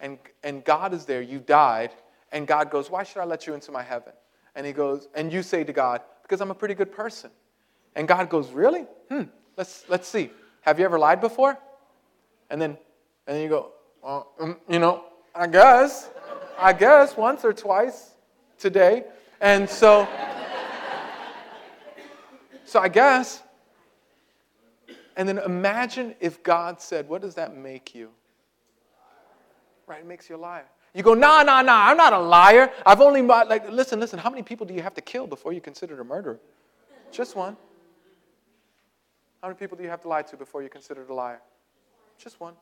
And, 0.00 0.18
and 0.42 0.64
God 0.64 0.92
is 0.92 1.04
there. 1.04 1.22
You 1.22 1.38
died. 1.38 1.90
And 2.32 2.46
God 2.46 2.70
goes, 2.70 2.90
Why 2.90 3.02
should 3.02 3.20
I 3.20 3.24
let 3.24 3.46
you 3.46 3.54
into 3.54 3.72
my 3.72 3.82
heaven? 3.82 4.12
And 4.54 4.66
he 4.66 4.72
goes, 4.72 5.08
and 5.14 5.32
you 5.32 5.42
say 5.42 5.64
to 5.64 5.72
God, 5.72 6.02
Because 6.22 6.40
I'm 6.40 6.50
a 6.50 6.54
pretty 6.54 6.74
good 6.74 6.92
person. 6.92 7.30
And 7.94 8.08
God 8.08 8.28
goes, 8.28 8.50
Really? 8.50 8.86
Hmm, 9.08 9.24
let's, 9.56 9.84
let's 9.88 10.08
see. 10.08 10.30
Have 10.62 10.78
you 10.78 10.84
ever 10.84 10.98
lied 10.98 11.20
before? 11.20 11.58
And 12.50 12.60
then, 12.60 12.76
and 13.26 13.36
then 13.36 13.42
you 13.42 13.48
go, 13.48 13.72
well, 14.02 14.32
um, 14.40 14.58
you 14.68 14.78
know, 14.78 15.04
I 15.34 15.46
guess, 15.46 16.10
I 16.58 16.72
guess 16.72 17.16
once 17.16 17.44
or 17.44 17.52
twice 17.52 18.10
today. 18.58 19.04
And 19.40 19.68
so, 19.68 20.06
so 22.64 22.80
I 22.80 22.88
guess. 22.88 23.42
And 25.16 25.28
then 25.28 25.38
imagine 25.38 26.14
if 26.20 26.42
God 26.42 26.80
said, 26.80 27.08
What 27.08 27.22
does 27.22 27.34
that 27.34 27.56
make 27.56 27.94
you? 27.94 28.10
Right? 29.86 30.00
It 30.00 30.06
makes 30.06 30.28
you 30.30 30.36
a 30.36 30.38
liar. 30.38 30.66
You 30.94 31.02
go, 31.02 31.14
Nah, 31.14 31.42
nah, 31.42 31.62
nah, 31.62 31.86
I'm 31.86 31.96
not 31.96 32.12
a 32.12 32.18
liar. 32.18 32.70
I've 32.86 33.00
only, 33.00 33.22
like, 33.22 33.70
listen, 33.70 34.00
listen, 34.00 34.18
how 34.18 34.30
many 34.30 34.42
people 34.42 34.66
do 34.66 34.74
you 34.74 34.82
have 34.82 34.94
to 34.94 35.00
kill 35.00 35.26
before 35.26 35.52
you're 35.52 35.60
considered 35.60 36.00
a 36.00 36.04
murderer? 36.04 36.38
Just 37.10 37.36
one. 37.36 37.56
How 39.42 39.48
many 39.48 39.58
people 39.58 39.76
do 39.76 39.82
you 39.82 39.90
have 39.90 40.00
to 40.02 40.08
lie 40.08 40.22
to 40.22 40.36
before 40.36 40.62
you're 40.62 40.70
considered 40.70 41.10
a 41.10 41.14
liar? 41.14 41.40
Just 42.16 42.40
one. 42.40 42.54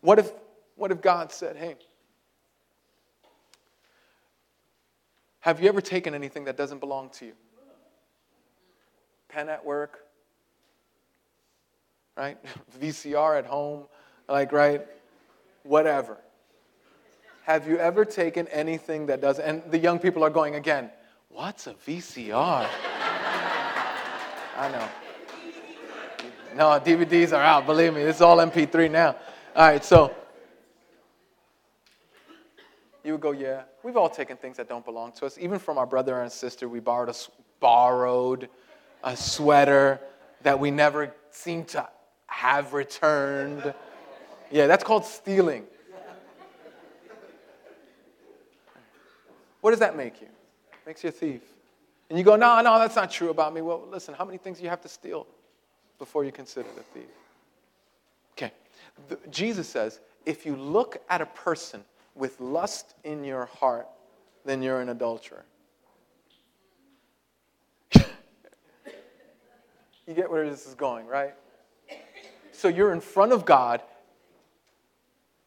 What 0.00 0.18
if, 0.18 0.32
what 0.76 0.90
if 0.90 1.00
God 1.00 1.32
said, 1.32 1.56
hey, 1.56 1.76
have 5.40 5.62
you 5.62 5.68
ever 5.68 5.80
taken 5.80 6.14
anything 6.14 6.44
that 6.44 6.56
doesn't 6.56 6.78
belong 6.78 7.10
to 7.10 7.26
you? 7.26 7.32
Pen 9.28 9.48
at 9.48 9.64
work, 9.64 10.00
right? 12.16 12.38
VCR 12.80 13.38
at 13.38 13.46
home, 13.46 13.84
like, 14.28 14.52
right? 14.52 14.86
Whatever. 15.62 16.18
Have 17.44 17.66
you 17.66 17.78
ever 17.78 18.04
taken 18.04 18.46
anything 18.48 19.06
that 19.06 19.20
doesn't? 19.20 19.44
And 19.44 19.62
the 19.70 19.78
young 19.78 19.98
people 19.98 20.22
are 20.22 20.30
going 20.30 20.54
again, 20.54 20.90
what's 21.28 21.66
a 21.66 21.74
VCR? 21.74 22.68
I 24.56 24.68
know. 24.70 24.88
No, 26.54 26.64
DVDs 26.80 27.32
are 27.32 27.42
out, 27.42 27.66
believe 27.66 27.94
me. 27.94 28.02
It's 28.02 28.20
all 28.20 28.38
MP3 28.38 28.90
now. 28.90 29.16
All 29.54 29.68
right, 29.68 29.84
so 29.84 30.14
you 33.04 33.12
would 33.12 33.20
go, 33.20 33.32
yeah. 33.32 33.62
We've 33.82 33.96
all 33.96 34.10
taken 34.10 34.36
things 34.36 34.56
that 34.56 34.68
don't 34.68 34.84
belong 34.84 35.12
to 35.12 35.26
us. 35.26 35.38
Even 35.38 35.58
from 35.58 35.78
our 35.78 35.86
brother 35.86 36.20
and 36.20 36.30
sister, 36.30 36.68
we 36.68 36.80
borrowed 36.80 37.14
borrowed 37.60 38.48
a 39.02 39.16
sweater 39.16 40.00
that 40.42 40.58
we 40.58 40.70
never 40.70 41.14
seem 41.30 41.64
to 41.66 41.88
have 42.26 42.72
returned. 42.72 43.74
Yeah, 44.50 44.66
that's 44.66 44.84
called 44.84 45.04
stealing. 45.04 45.64
What 49.60 49.70
does 49.70 49.80
that 49.80 49.96
make 49.96 50.20
you? 50.20 50.28
Makes 50.86 51.02
you 51.02 51.08
a 51.08 51.12
thief. 51.12 51.42
And 52.08 52.18
you 52.18 52.24
go, 52.24 52.36
no, 52.36 52.60
no, 52.62 52.78
that's 52.78 52.96
not 52.96 53.10
true 53.10 53.30
about 53.30 53.52
me. 53.52 53.60
Well, 53.60 53.84
listen, 53.90 54.14
how 54.14 54.24
many 54.24 54.38
things 54.38 54.58
do 54.58 54.64
you 54.64 54.70
have 54.70 54.80
to 54.82 54.88
steal 54.88 55.26
before 55.98 56.24
you 56.24 56.32
consider 56.32 56.68
a 56.78 56.82
thief? 56.94 57.10
Okay. 58.32 58.52
The, 59.08 59.18
Jesus 59.30 59.68
says, 59.68 60.00
if 60.24 60.46
you 60.46 60.56
look 60.56 61.02
at 61.10 61.20
a 61.20 61.26
person 61.26 61.84
with 62.14 62.40
lust 62.40 62.94
in 63.04 63.24
your 63.24 63.46
heart, 63.46 63.88
then 64.44 64.62
you're 64.62 64.80
an 64.80 64.88
adulterer. 64.88 65.44
Get 70.14 70.30
where 70.30 70.48
this 70.48 70.66
is 70.66 70.74
going, 70.74 71.06
right? 71.06 71.34
So 72.52 72.68
you're 72.68 72.92
in 72.92 73.00
front 73.00 73.32
of 73.32 73.44
God. 73.44 73.82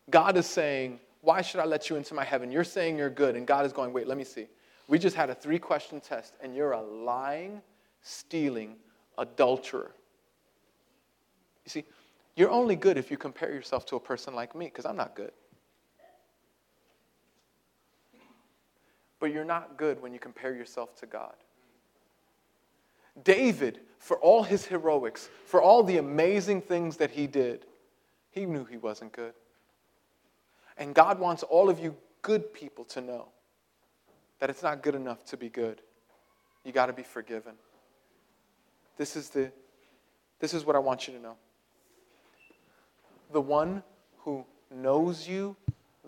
God 0.09 0.37
is 0.37 0.45
saying, 0.45 0.99
Why 1.21 1.41
should 1.41 1.59
I 1.59 1.65
let 1.65 1.89
you 1.89 1.95
into 1.95 2.13
my 2.13 2.23
heaven? 2.23 2.51
You're 2.51 2.63
saying 2.63 2.97
you're 2.97 3.09
good. 3.09 3.35
And 3.35 3.45
God 3.45 3.65
is 3.65 3.73
going, 3.73 3.93
Wait, 3.93 4.07
let 4.07 4.17
me 4.17 4.23
see. 4.23 4.47
We 4.87 4.99
just 4.99 5.15
had 5.15 5.29
a 5.29 5.35
three 5.35 5.59
question 5.59 5.99
test, 6.01 6.35
and 6.41 6.55
you're 6.55 6.73
a 6.73 6.81
lying, 6.81 7.61
stealing 8.01 8.75
adulterer. 9.17 9.91
You 11.65 11.69
see, 11.69 11.85
you're 12.35 12.49
only 12.49 12.75
good 12.75 12.97
if 12.97 13.11
you 13.11 13.17
compare 13.17 13.53
yourself 13.53 13.85
to 13.87 13.95
a 13.95 13.99
person 13.99 14.33
like 14.33 14.55
me, 14.55 14.65
because 14.65 14.85
I'm 14.85 14.97
not 14.97 15.15
good. 15.15 15.31
But 19.19 19.31
you're 19.31 19.45
not 19.45 19.77
good 19.77 20.01
when 20.01 20.13
you 20.13 20.19
compare 20.19 20.53
yourself 20.55 20.95
to 20.97 21.05
God. 21.05 21.35
David, 23.23 23.79
for 23.99 24.17
all 24.17 24.43
his 24.43 24.65
heroics, 24.65 25.29
for 25.45 25.61
all 25.61 25.83
the 25.83 25.97
amazing 25.97 26.61
things 26.61 26.97
that 26.97 27.11
he 27.11 27.27
did, 27.27 27.65
he 28.31 28.45
knew 28.45 28.65
he 28.65 28.77
wasn't 28.77 29.11
good. 29.11 29.33
And 30.77 30.95
God 30.95 31.19
wants 31.19 31.43
all 31.43 31.69
of 31.69 31.79
you 31.79 31.95
good 32.21 32.53
people 32.53 32.85
to 32.85 33.01
know 33.01 33.27
that 34.39 34.49
it's 34.49 34.63
not 34.63 34.81
good 34.81 34.95
enough 34.95 35.23
to 35.25 35.37
be 35.37 35.49
good. 35.49 35.81
You 36.63 36.71
got 36.71 36.87
to 36.87 36.93
be 36.93 37.03
forgiven. 37.03 37.53
This 38.97 39.15
is 39.15 39.29
the 39.29 39.51
this 40.39 40.55
is 40.55 40.65
what 40.65 40.75
I 40.75 40.79
want 40.79 41.07
you 41.07 41.13
to 41.13 41.19
know 41.19 41.35
the 43.31 43.41
one 43.41 43.83
who 44.19 44.45
knows 44.69 45.27
you 45.27 45.55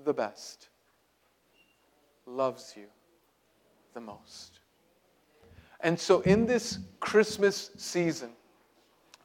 the 0.04 0.13
best, 0.13 0.70
loves 2.26 2.74
you 2.76 2.86
the 3.94 4.02
most. 4.02 4.60
And 5.84 6.00
so, 6.00 6.22
in 6.22 6.46
this 6.46 6.80
Christmas 7.02 7.69
season, 7.76 8.30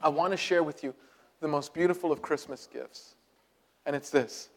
I 0.01 0.09
want 0.09 0.31
to 0.31 0.37
share 0.37 0.61
with 0.61 0.83
you 0.83 0.93
the 1.39 1.47
most 1.47 1.73
beautiful 1.73 2.11
of 2.11 2.21
Christmas 2.21 2.67
gifts. 2.71 3.15
And 3.85 3.95
it's 3.95 4.09
this 4.09 4.49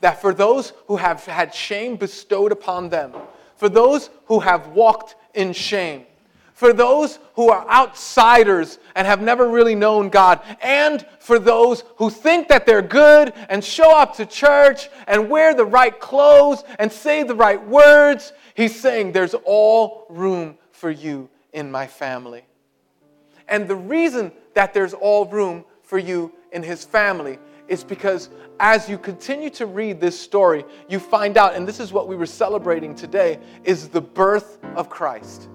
that 0.00 0.20
for 0.20 0.32
those 0.32 0.72
who 0.86 0.96
have 0.96 1.24
had 1.26 1.54
shame 1.54 1.96
bestowed 1.96 2.52
upon 2.52 2.88
them, 2.88 3.12
for 3.56 3.68
those 3.68 4.08
who 4.26 4.40
have 4.40 4.68
walked 4.68 5.14
in 5.34 5.52
shame, 5.52 6.06
for 6.54 6.72
those 6.72 7.18
who 7.34 7.50
are 7.50 7.68
outsiders 7.68 8.78
and 8.94 9.06
have 9.06 9.20
never 9.20 9.48
really 9.48 9.74
known 9.74 10.08
God, 10.08 10.40
and 10.62 11.06
for 11.18 11.38
those 11.38 11.84
who 11.96 12.08
think 12.08 12.48
that 12.48 12.64
they're 12.64 12.80
good 12.82 13.34
and 13.50 13.62
show 13.62 13.94
up 13.94 14.16
to 14.16 14.26
church 14.26 14.88
and 15.06 15.28
wear 15.28 15.54
the 15.54 15.64
right 15.64 15.98
clothes 16.00 16.64
and 16.78 16.90
say 16.90 17.22
the 17.22 17.34
right 17.34 17.62
words. 17.66 18.32
He's 18.54 18.78
saying 18.78 19.12
there's 19.12 19.34
all 19.44 20.06
room 20.08 20.56
for 20.80 20.90
you 20.90 21.28
in 21.52 21.70
my 21.70 21.86
family. 21.86 22.44
And 23.48 23.68
the 23.68 23.76
reason 23.76 24.32
that 24.54 24.72
there's 24.72 24.94
all 24.94 25.26
room 25.26 25.64
for 25.82 25.98
you 25.98 26.32
in 26.52 26.62
his 26.62 26.84
family 26.84 27.38
is 27.68 27.84
because 27.84 28.30
as 28.58 28.88
you 28.88 28.96
continue 28.96 29.50
to 29.50 29.66
read 29.66 30.00
this 30.00 30.18
story, 30.18 30.64
you 30.88 30.98
find 30.98 31.36
out, 31.36 31.54
and 31.54 31.68
this 31.68 31.80
is 31.80 31.92
what 31.92 32.08
we 32.08 32.16
were 32.16 32.26
celebrating 32.26 32.94
today, 32.94 33.38
is 33.62 33.88
the 33.88 34.00
birth 34.00 34.58
of 34.74 34.88
Christ 34.88 35.48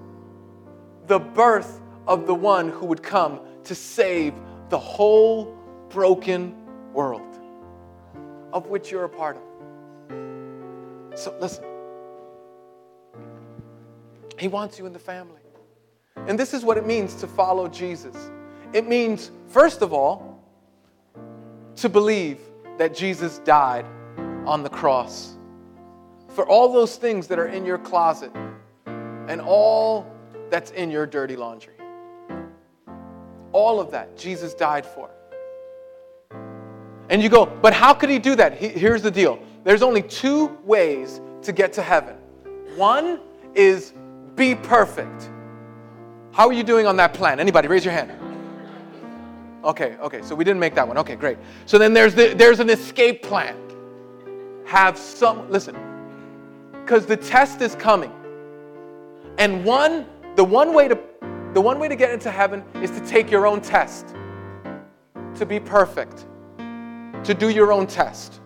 the 1.06 1.18
birth 1.18 1.80
of 2.06 2.26
the 2.26 2.34
one 2.34 2.68
who 2.68 2.86
would 2.86 3.02
come 3.02 3.40
to 3.64 3.74
save 3.74 4.34
the 4.68 4.78
whole 4.78 5.56
broken 5.88 6.54
world, 6.92 7.38
of 8.52 8.66
which 8.66 8.90
you're 8.90 9.04
a 9.04 9.08
part 9.08 9.36
of. 9.36 9.42
So 11.18 11.34
listen, 11.40 11.64
He 14.38 14.48
wants 14.48 14.78
you 14.78 14.86
in 14.86 14.92
the 14.92 14.98
family. 14.98 15.40
And 16.26 16.38
this 16.38 16.54
is 16.54 16.64
what 16.64 16.76
it 16.76 16.86
means 16.86 17.14
to 17.16 17.26
follow 17.26 17.68
Jesus. 17.68 18.30
It 18.72 18.86
means, 18.86 19.30
first 19.48 19.82
of 19.82 19.92
all, 19.92 20.42
to 21.76 21.88
believe 21.88 22.40
that 22.78 22.94
Jesus 22.94 23.38
died 23.40 23.86
on 24.46 24.62
the 24.62 24.68
cross. 24.68 25.36
For 26.30 26.46
all 26.46 26.72
those 26.72 26.96
things 26.96 27.26
that 27.28 27.38
are 27.38 27.48
in 27.48 27.64
your 27.64 27.78
closet 27.78 28.30
and 28.86 29.40
all 29.40 30.06
that's 30.50 30.70
in 30.72 30.90
your 30.90 31.06
dirty 31.06 31.36
laundry. 31.36 31.74
All 33.52 33.80
of 33.80 33.90
that, 33.90 34.16
Jesus 34.16 34.54
died 34.54 34.84
for. 34.84 35.10
And 37.08 37.22
you 37.22 37.28
go, 37.28 37.46
but 37.46 37.72
how 37.72 37.94
could 37.94 38.10
he 38.10 38.18
do 38.18 38.34
that? 38.36 38.54
Here's 38.54 39.02
the 39.02 39.10
deal 39.10 39.38
there's 39.64 39.82
only 39.82 40.02
two 40.02 40.46
ways 40.64 41.20
to 41.42 41.52
get 41.52 41.72
to 41.74 41.82
heaven. 41.82 42.16
One 42.76 43.20
is 43.54 43.94
be 44.36 44.54
perfect. 44.54 45.30
How 46.32 46.46
are 46.46 46.52
you 46.52 46.62
doing 46.62 46.86
on 46.86 46.96
that 46.96 47.14
plan? 47.14 47.40
Anybody, 47.40 47.68
raise 47.68 47.84
your 47.84 47.94
hand. 47.94 48.12
Okay, 49.64 49.96
okay, 49.96 50.22
so 50.22 50.34
we 50.34 50.44
didn't 50.44 50.60
make 50.60 50.74
that 50.74 50.86
one. 50.86 50.98
Okay, 50.98 51.16
great. 51.16 51.38
So 51.64 51.78
then 51.78 51.92
there's, 51.92 52.14
the, 52.14 52.34
there's 52.34 52.60
an 52.60 52.70
escape 52.70 53.22
plan. 53.22 53.56
Have 54.66 54.96
some, 54.98 55.50
listen, 55.50 55.76
because 56.82 57.06
the 57.06 57.16
test 57.16 57.62
is 57.62 57.74
coming. 57.74 58.12
And 59.38 59.64
one, 59.64 60.06
the 60.36 60.44
one 60.44 60.72
way 60.72 60.88
to 60.88 60.98
the 61.52 61.60
one 61.62 61.78
way 61.78 61.88
to 61.88 61.96
get 61.96 62.10
into 62.10 62.30
heaven 62.30 62.62
is 62.82 62.90
to 62.90 63.00
take 63.06 63.30
your 63.30 63.46
own 63.46 63.62
test. 63.62 64.14
To 65.36 65.46
be 65.46 65.58
perfect. 65.58 66.26
To 67.24 67.32
do 67.32 67.48
your 67.48 67.72
own 67.72 67.86
test. 67.86 68.40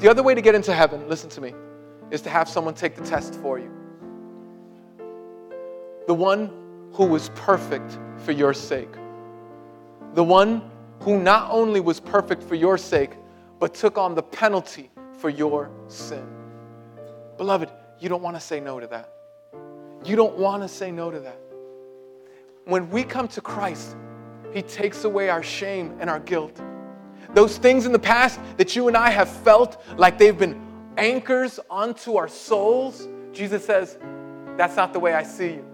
The 0.00 0.08
other 0.08 0.22
way 0.22 0.34
to 0.34 0.40
get 0.40 0.54
into 0.54 0.72
heaven, 0.72 1.06
listen 1.10 1.28
to 1.30 1.42
me, 1.42 1.52
is 2.10 2.22
to 2.22 2.30
have 2.30 2.48
someone 2.48 2.72
take 2.72 2.96
the 2.96 3.04
test 3.04 3.34
for 3.34 3.58
you. 3.58 3.70
The 6.06 6.14
one 6.14 6.50
who 6.92 7.06
was 7.06 7.30
perfect 7.34 7.98
for 8.18 8.32
your 8.32 8.52
sake. 8.54 8.92
The 10.14 10.24
one 10.24 10.70
who 11.00 11.20
not 11.20 11.50
only 11.50 11.80
was 11.80 11.98
perfect 12.00 12.42
for 12.42 12.54
your 12.54 12.78
sake, 12.78 13.10
but 13.58 13.74
took 13.74 13.98
on 13.98 14.14
the 14.14 14.22
penalty 14.22 14.90
for 15.18 15.30
your 15.30 15.70
sin. 15.88 16.26
Beloved, 17.36 17.70
you 17.98 18.08
don't 18.08 18.22
want 18.22 18.36
to 18.36 18.40
say 18.40 18.60
no 18.60 18.78
to 18.78 18.86
that. 18.88 19.12
You 20.04 20.16
don't 20.16 20.36
want 20.36 20.62
to 20.62 20.68
say 20.68 20.90
no 20.90 21.10
to 21.10 21.20
that. 21.20 21.38
When 22.64 22.90
we 22.90 23.02
come 23.04 23.26
to 23.28 23.40
Christ, 23.40 23.96
He 24.52 24.62
takes 24.62 25.04
away 25.04 25.30
our 25.30 25.42
shame 25.42 25.96
and 26.00 26.08
our 26.08 26.20
guilt. 26.20 26.60
Those 27.32 27.58
things 27.58 27.86
in 27.86 27.92
the 27.92 27.98
past 27.98 28.38
that 28.58 28.76
you 28.76 28.88
and 28.88 28.96
I 28.96 29.10
have 29.10 29.28
felt 29.28 29.82
like 29.96 30.18
they've 30.18 30.38
been 30.38 30.60
anchors 30.96 31.58
onto 31.70 32.16
our 32.16 32.28
souls, 32.28 33.08
Jesus 33.32 33.64
says, 33.64 33.98
That's 34.56 34.76
not 34.76 34.92
the 34.92 35.00
way 35.00 35.14
I 35.14 35.22
see 35.22 35.54
you. 35.54 35.73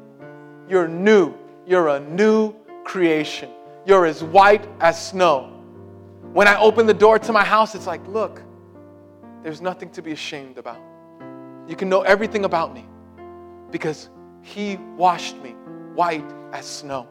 You're 0.71 0.87
new. 0.87 1.35
You're 1.67 1.89
a 1.89 1.99
new 1.99 2.55
creation. 2.85 3.51
You're 3.85 4.07
as 4.07 4.23
white 4.23 4.69
as 4.81 5.05
snow. 5.09 5.53
When 6.33 6.47
I 6.47 6.57
open 6.61 6.87
the 6.87 6.95
door 6.95 7.19
to 7.19 7.33
my 7.33 7.45
house, 7.45 7.75
it's 7.75 7.89
like, 7.89 8.07
Look, 8.07 8.41
there's 9.43 9.61
nothing 9.61 9.91
to 9.91 10.03
be 10.03 10.13
ashamed 10.13 10.59
about. 10.59 10.79
You 11.67 11.75
can 11.75 11.89
know 11.89 12.03
everything 12.03 12.45
about 12.45 12.73
me 12.73 12.87
because 13.73 14.11
He 14.43 14.77
washed 14.97 15.37
me 15.43 15.51
white 15.95 16.31
as 16.53 16.67
snow. 16.67 17.09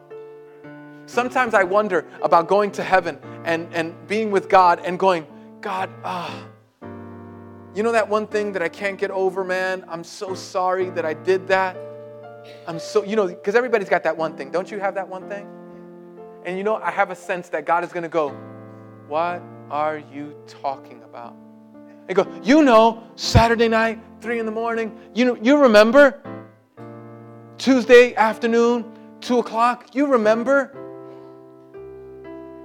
Sometimes 1.04 1.52
I 1.52 1.64
wonder 1.64 2.06
about 2.22 2.48
going 2.48 2.70
to 2.72 2.82
heaven 2.82 3.18
and, 3.44 3.68
and 3.74 3.94
being 4.08 4.30
with 4.30 4.48
God 4.48 4.80
and 4.84 4.98
going, 4.98 5.26
God, 5.60 5.90
ah, 6.02 6.46
you 7.74 7.82
know 7.82 7.92
that 7.92 8.08
one 8.08 8.26
thing 8.26 8.52
that 8.52 8.62
I 8.62 8.70
can't 8.70 8.98
get 8.98 9.10
over, 9.10 9.44
man? 9.44 9.84
I'm 9.86 10.02
so 10.02 10.34
sorry 10.34 10.88
that 10.90 11.04
I 11.04 11.12
did 11.12 11.46
that. 11.48 11.76
I'm 12.66 12.78
so, 12.78 13.04
you 13.04 13.16
know, 13.16 13.26
because 13.26 13.54
everybody's 13.54 13.88
got 13.88 14.02
that 14.04 14.16
one 14.16 14.36
thing. 14.36 14.50
Don't 14.50 14.70
you 14.70 14.78
have 14.78 14.94
that 14.94 15.08
one 15.08 15.28
thing? 15.28 15.48
And 16.44 16.56
you 16.56 16.64
know, 16.64 16.76
I 16.76 16.90
have 16.90 17.10
a 17.10 17.16
sense 17.16 17.48
that 17.50 17.66
God 17.66 17.84
is 17.84 17.92
going 17.92 18.02
to 18.02 18.08
go, 18.08 18.30
What 19.08 19.42
are 19.70 19.98
you 19.98 20.34
talking 20.46 21.02
about? 21.02 21.36
And 22.08 22.16
go, 22.16 22.26
You 22.42 22.62
know, 22.62 23.02
Saturday 23.16 23.68
night, 23.68 24.00
three 24.20 24.38
in 24.38 24.46
the 24.46 24.52
morning, 24.52 24.98
you 25.14 25.24
know, 25.24 25.34
you 25.36 25.58
remember? 25.58 26.22
Tuesday 27.58 28.14
afternoon, 28.14 28.90
two 29.20 29.38
o'clock, 29.38 29.94
you 29.94 30.06
remember? 30.06 30.76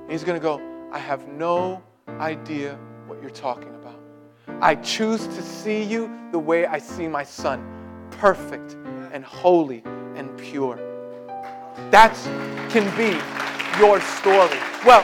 he's 0.10 0.24
going 0.24 0.40
to 0.40 0.44
go, 0.44 0.62
I 0.92 1.00
have 1.00 1.28
no 1.28 1.82
idea 2.08 2.78
what 3.08 3.22
you're 3.22 3.32
talking 3.32 3.74
about. 3.76 4.00
I 4.62 4.76
choose 4.76 5.28
to 5.28 5.42
see 5.42 5.84
you 5.84 6.12
the 6.32 6.40
way 6.40 6.66
I 6.66 6.78
see 6.78 7.08
my 7.08 7.24
son, 7.24 8.08
perfect 8.12 8.78
and 9.16 9.24
holy 9.24 9.82
and 10.18 10.38
pure. 10.38 10.76
That 11.90 12.14
can 12.70 12.86
be 12.98 13.18
your 13.80 14.02
story. 14.02 14.60
Well, 14.86 15.04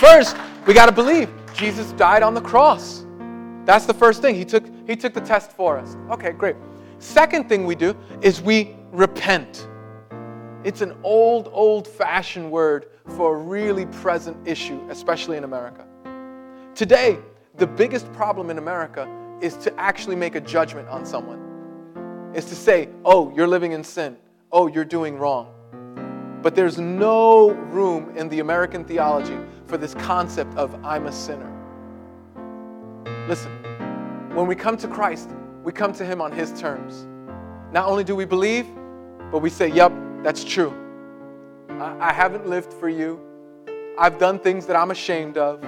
first, 0.00 0.36
we 0.66 0.74
got 0.74 0.86
to 0.86 0.92
believe 0.92 1.30
Jesus 1.54 1.92
died 1.92 2.24
on 2.24 2.34
the 2.34 2.40
cross. 2.40 3.06
That's 3.64 3.86
the 3.86 3.94
first 3.94 4.22
thing. 4.22 4.34
He 4.34 4.44
took, 4.44 4.64
he 4.88 4.96
took 4.96 5.14
the 5.14 5.20
test 5.20 5.52
for 5.52 5.78
us. 5.78 5.96
Okay, 6.10 6.32
great. 6.32 6.56
Second 6.98 7.48
thing 7.48 7.64
we 7.64 7.76
do 7.76 7.96
is 8.22 8.42
we 8.42 8.74
repent. 8.90 9.68
It's 10.64 10.80
an 10.80 10.96
old, 11.04 11.48
old 11.52 11.86
fashioned 11.86 12.50
word 12.50 12.88
for 13.16 13.36
a 13.36 13.38
really 13.38 13.86
present 13.86 14.36
issue, 14.48 14.84
especially 14.90 15.36
in 15.36 15.44
America. 15.44 15.86
Today, 16.74 17.18
the 17.54 17.68
biggest 17.68 18.12
problem 18.14 18.50
in 18.50 18.58
America 18.58 19.08
is 19.40 19.56
to 19.58 19.72
actually 19.78 20.16
make 20.16 20.34
a 20.34 20.40
judgment 20.40 20.88
on 20.88 21.06
someone, 21.06 21.45
is 22.36 22.44
to 22.44 22.54
say, 22.54 22.90
oh, 23.02 23.32
you're 23.34 23.46
living 23.46 23.72
in 23.72 23.82
sin, 23.82 24.14
oh, 24.52 24.66
you're 24.66 24.84
doing 24.84 25.16
wrong. 25.16 25.52
But 26.42 26.54
there's 26.54 26.78
no 26.78 27.50
room 27.50 28.14
in 28.14 28.28
the 28.28 28.40
American 28.40 28.84
theology 28.84 29.38
for 29.66 29.78
this 29.78 29.94
concept 29.94 30.54
of 30.54 30.72
I'm 30.84 31.06
a 31.06 31.12
sinner. 31.12 31.50
Listen, 33.26 33.50
when 34.34 34.46
we 34.46 34.54
come 34.54 34.76
to 34.76 34.86
Christ, 34.86 35.30
we 35.64 35.72
come 35.72 35.94
to 35.94 36.04
Him 36.04 36.20
on 36.20 36.30
His 36.30 36.52
terms. 36.60 37.06
Not 37.72 37.88
only 37.88 38.04
do 38.04 38.14
we 38.14 38.26
believe, 38.26 38.66
but 39.32 39.38
we 39.38 39.48
say, 39.48 39.68
Yep, 39.68 39.92
that's 40.22 40.44
true. 40.44 40.74
I, 41.70 42.10
I 42.10 42.12
haven't 42.12 42.46
lived 42.46 42.72
for 42.74 42.90
you. 42.90 43.18
I've 43.98 44.18
done 44.18 44.38
things 44.38 44.66
that 44.66 44.76
I'm 44.76 44.90
ashamed 44.90 45.38
of. 45.38 45.62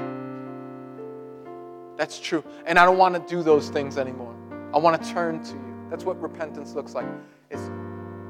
That's 1.96 2.20
true. 2.20 2.44
And 2.66 2.78
I 2.78 2.84
don't 2.84 2.98
want 2.98 3.14
to 3.14 3.34
do 3.34 3.42
those 3.42 3.70
things 3.70 3.96
anymore. 3.96 4.36
I 4.74 4.78
want 4.78 5.02
to 5.02 5.10
turn 5.10 5.42
to 5.42 5.54
you. 5.54 5.67
That's 5.90 6.04
what 6.04 6.20
repentance 6.20 6.74
looks 6.74 6.94
like. 6.94 7.06
It's 7.50 7.70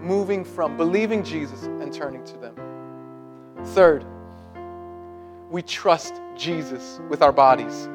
moving 0.01 0.45
from 0.45 0.77
believing 0.77 1.23
Jesus 1.23 1.65
and 1.65 1.93
turning 1.93 2.25
to 2.25 2.37
them. 2.39 2.55
Third, 3.67 4.05
we 5.51 5.63
trust 5.63 6.21
Jesus 6.37 7.01
with 7.09 7.23
our 7.23 7.33
bodies. 7.33 7.89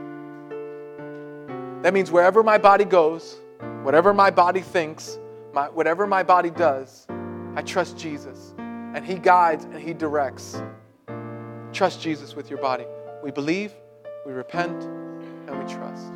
That 1.84 1.94
means 1.94 2.12
wherever 2.12 2.44
my 2.44 2.58
body 2.58 2.86
goes, 2.86 3.38
whatever 3.84 4.14
my 4.14 4.30
body 4.32 4.62
thinks, 4.62 5.20
my, 5.54 5.70
whatever 5.70 6.08
my 6.08 6.24
body 6.24 6.50
does, 6.50 7.08
I 7.56 7.62
trust 7.62 7.98
Jesus. 7.98 8.54
And 8.58 9.06
He 9.06 9.16
guides 9.16 9.66
and 9.66 9.80
He 9.80 9.94
directs. 9.94 10.62
Trust 11.72 12.02
Jesus 12.02 12.36
with 12.36 12.50
your 12.50 12.60
body. 12.60 12.86
We 13.24 13.32
believe, 13.32 13.74
we 14.26 14.34
repent, 14.34 14.84
and 14.84 15.60
we 15.60 15.74
trust. 15.74 16.14